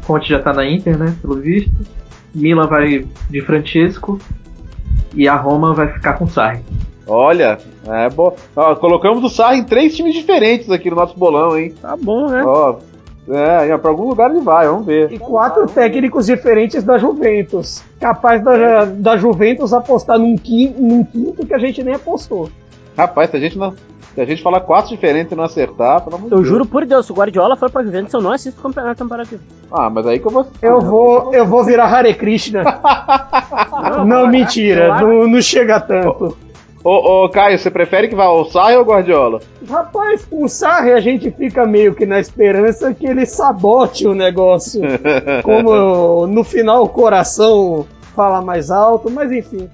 [0.07, 1.71] Conte já tá na Inter, né, pelo visto.
[2.35, 4.19] Milan vai de Francesco
[5.19, 6.61] e a Roma vai ficar com Sarri.
[7.05, 8.37] Olha, é bom.
[8.55, 11.75] Ó, colocamos o Sarri em três times diferentes aqui no nosso bolão, hein?
[11.83, 12.45] Tá bom, né?
[12.45, 12.77] Ó,
[13.29, 15.11] é, pra algum lugar ele vai, vamos ver.
[15.13, 17.83] E quatro técnicos diferentes da Juventus.
[17.99, 22.49] Capaz da, da Juventus apostar num quinto, num quinto que a gente nem apostou.
[22.99, 23.73] Rapaz, se a gente não.
[24.15, 26.49] Se a gente falar quatro diferentes e não acertar, pelo amor de Eu Deus.
[26.49, 29.41] juro por Deus, se o Guardiola for pra Juventus, eu não assisto o campeonato comparativo.
[29.71, 30.47] Ah, mas aí que eu vou.
[30.61, 32.65] Eu vou, eu vou virar Hare Krishna.
[34.05, 36.37] Não, mentira, não, não chega tanto.
[36.83, 39.41] Ô, ô, Caio, você prefere que vá ao Sarri ou Guardiola?
[39.69, 44.15] Rapaz, com o Sarri a gente fica meio que na esperança que ele sabote o
[44.15, 44.81] negócio.
[45.43, 47.85] Como no final o coração
[48.15, 49.69] fala mais alto, mas enfim.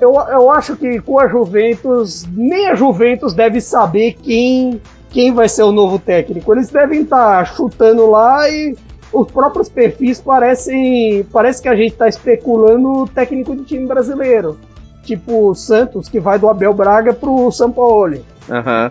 [0.00, 4.80] Eu, eu acho que com a Juventus, nem a Juventus deve saber quem,
[5.10, 6.52] quem vai ser o novo técnico.
[6.54, 8.74] Eles devem estar chutando lá e
[9.12, 11.24] os próprios perfis parecem.
[11.32, 14.58] Parece que a gente está especulando o técnico de time brasileiro.
[15.04, 18.18] Tipo o Santos, que vai do Abel Braga pro São Paulo.
[18.48, 18.90] Aham.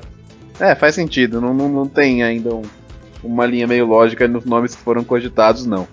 [0.60, 1.40] É, faz sentido.
[1.40, 2.64] Não, não, não tem ainda um-
[3.24, 5.88] uma linha meio lógica nos nomes que foram cogitados, não.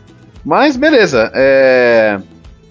[0.45, 1.31] Mas beleza.
[1.35, 2.19] É...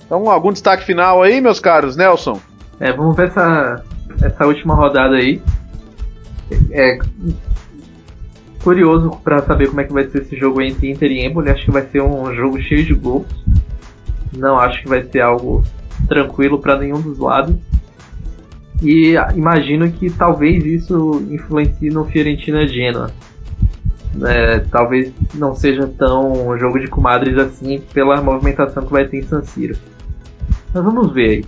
[0.06, 1.96] Então, algum destaque final aí, meus caros?
[1.96, 2.40] Nelson?
[2.80, 3.84] É, vamos ver essa,
[4.22, 5.42] essa última rodada aí.
[6.72, 7.00] É
[8.64, 11.52] curioso pra saber como é que vai ser esse jogo entre Inter e Empoli.
[11.52, 13.28] Acho que vai ser um jogo cheio de gols.
[14.36, 15.64] Não acho que vai ser algo
[16.08, 17.56] tranquilo pra nenhum dos lados.
[18.82, 23.12] E ah, imagino que talvez isso influencie no Fiorentina Genoa.
[24.24, 29.24] É, talvez não seja tão jogo de comadres assim pela movimentação que vai ter em
[29.24, 29.78] San Siro.
[30.76, 31.46] Mas vamos ver aí.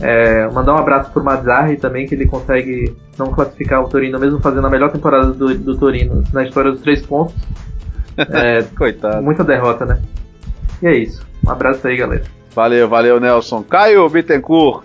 [0.00, 4.40] É, mandar um abraço pro Mazzarri também, que ele consegue não classificar o Torino, mesmo
[4.40, 7.34] fazendo a melhor temporada do, do Torino na história dos três pontos.
[8.16, 9.22] É, Coitado.
[9.22, 10.00] muita derrota, né?
[10.82, 11.22] E é isso.
[11.46, 12.24] Um abraço aí, galera.
[12.54, 13.62] Valeu, valeu, Nelson.
[13.62, 14.84] Caio Bittencourt,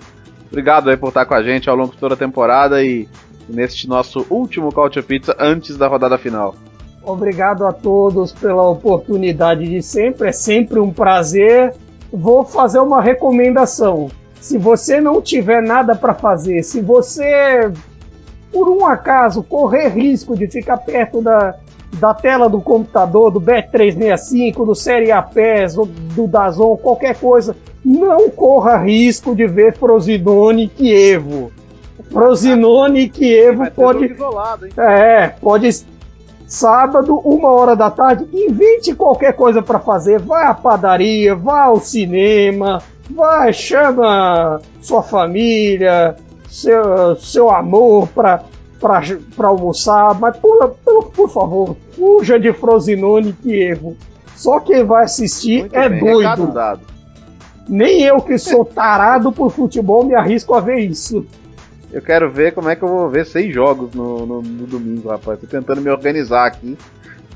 [0.52, 3.08] obrigado aí por estar com a gente ao longo de toda a temporada e
[3.48, 6.56] neste nosso último Couch Pizza antes da rodada final.
[7.02, 10.28] Obrigado a todos pela oportunidade de sempre.
[10.28, 11.74] É sempre um prazer.
[12.16, 14.10] Vou fazer uma recomendação.
[14.40, 17.72] Se você não tiver nada para fazer, se você,
[18.52, 21.56] por um acaso, correr risco de ficar perto da,
[22.00, 28.30] da tela do computador, do Bet365, do Série A PES, do Dazon, qualquer coisa, não
[28.30, 31.52] corra risco de ver Frosinone Kievo.
[32.12, 34.06] Frosinone Kievo pode.
[34.06, 34.68] Isolado?
[34.78, 35.86] É, pode.
[36.48, 40.20] Sábado, uma hora da tarde, invente qualquer coisa para fazer.
[40.20, 46.16] Vai à padaria, vá ao cinema, vai, chama sua família,
[46.48, 48.44] seu, seu amor pra,
[48.80, 49.02] pra,
[49.36, 53.96] pra almoçar, mas por, por, por favor, fuja de Frosinone Kievo.
[54.36, 56.54] Só quem vai assistir Muito é bem, doido.
[57.68, 61.26] Nem eu que sou tarado por futebol me arrisco a ver isso.
[61.92, 65.10] Eu quero ver como é que eu vou ver seis jogos no, no- no domingo,
[65.10, 65.40] rapaz.
[65.40, 66.78] Tô tentando me organizar aqui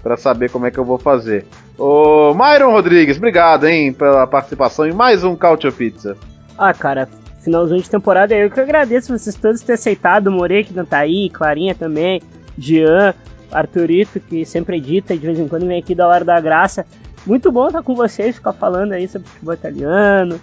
[0.03, 1.45] pra saber como é que eu vou fazer.
[1.77, 6.17] Ô, Myron Rodrigues, obrigado, hein, pela participação em mais um Cautio Pizza.
[6.57, 7.07] Ah, cara,
[7.41, 10.99] finalzinho de temporada, eu que agradeço vocês todos terem aceitado, o More que não tá
[10.99, 12.21] aí, Clarinha também,
[12.57, 13.13] Jean,
[13.51, 16.85] Arthurito, que sempre edita de vez em quando vem aqui da Hora da Graça.
[17.25, 20.39] Muito bom estar com vocês, ficar falando aí sobre futebol italiano,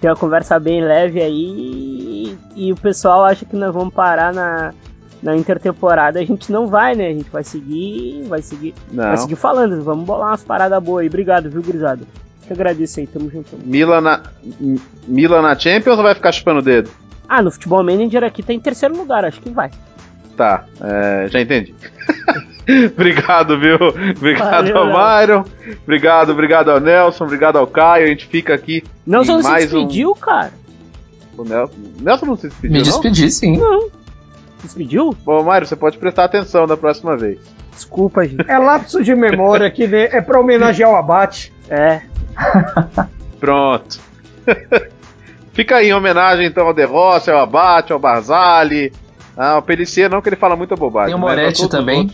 [0.00, 4.72] ter uma conversa bem leve aí, e o pessoal acha que nós vamos parar na,
[5.22, 7.08] na intertemporada, a gente não vai, né?
[7.08, 9.16] A gente vai seguir, vai seguir, vai Não.
[9.16, 11.08] seguir falando, vamos bolar umas paradas boas aí.
[11.08, 12.04] Obrigado, viu, gurizada?
[12.46, 13.56] Que agradeço aí, tamo junto.
[13.64, 14.22] Milan na,
[14.60, 16.90] M- Milan na Champions ou vai ficar chupando o dedo?
[17.28, 19.70] Ah, no Futebol Manager aqui tá em terceiro lugar, acho que vai.
[20.36, 21.74] Tá, é, já entendi.
[22.92, 23.76] obrigado, viu?
[24.16, 24.86] Obrigado Valeu, ao.
[25.20, 25.44] Myron.
[25.82, 27.24] Obrigado, obrigado ao Nelson.
[27.24, 28.04] Obrigado ao Caio.
[28.04, 28.84] A gente fica aqui.
[29.06, 30.52] Nelson não se mais um- despediu, cara.
[31.36, 32.84] O Nelson, Nelson não se despediu, Me não?
[32.84, 33.56] despedi, sim.
[34.58, 35.16] Se despediu?
[35.24, 37.38] Bom, Myron, você pode prestar atenção da próxima vez.
[37.74, 38.44] Desculpa, gente.
[38.48, 41.50] É lapso de memória que né, é pra homenagear o abate.
[41.68, 42.02] É.
[43.40, 43.98] Pronto.
[45.52, 48.92] Fica aí em homenagem então ao De Rossi, ao Abate, ao Barzali.
[49.36, 51.14] Ah, o Pelicier não, que ele fala muita bobagem.
[51.14, 52.10] Tem o mas pra Moretti os também.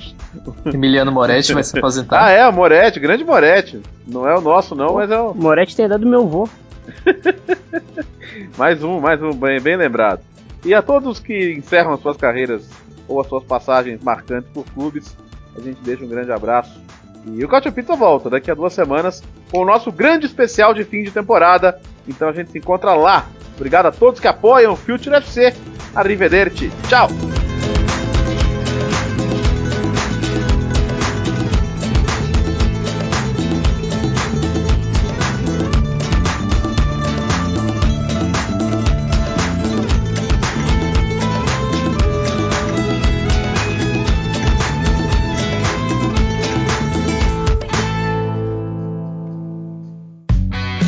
[0.73, 2.27] Emiliano Moretti vai se aposentar.
[2.27, 3.81] Ah, é, o Moretti, grande Moretti.
[4.07, 5.31] Não é o nosso, não, mas é o...
[5.31, 6.49] O Moretti tem dado meu vô.
[8.57, 10.21] mais um, mais um, bem, bem lembrado.
[10.65, 12.69] E a todos que encerram as suas carreiras
[13.09, 15.17] ou as suas passagens marcantes por clubes,
[15.57, 16.81] a gente deixa um grande abraço.
[17.27, 20.85] E o Cautio Pizza volta daqui a duas semanas com o nosso grande especial de
[20.85, 21.81] fim de temporada.
[22.07, 23.27] Então a gente se encontra lá.
[23.57, 25.55] Obrigado a todos que apoiam o Future FC.
[25.95, 26.71] Arrivederci.
[26.89, 27.09] Tchau.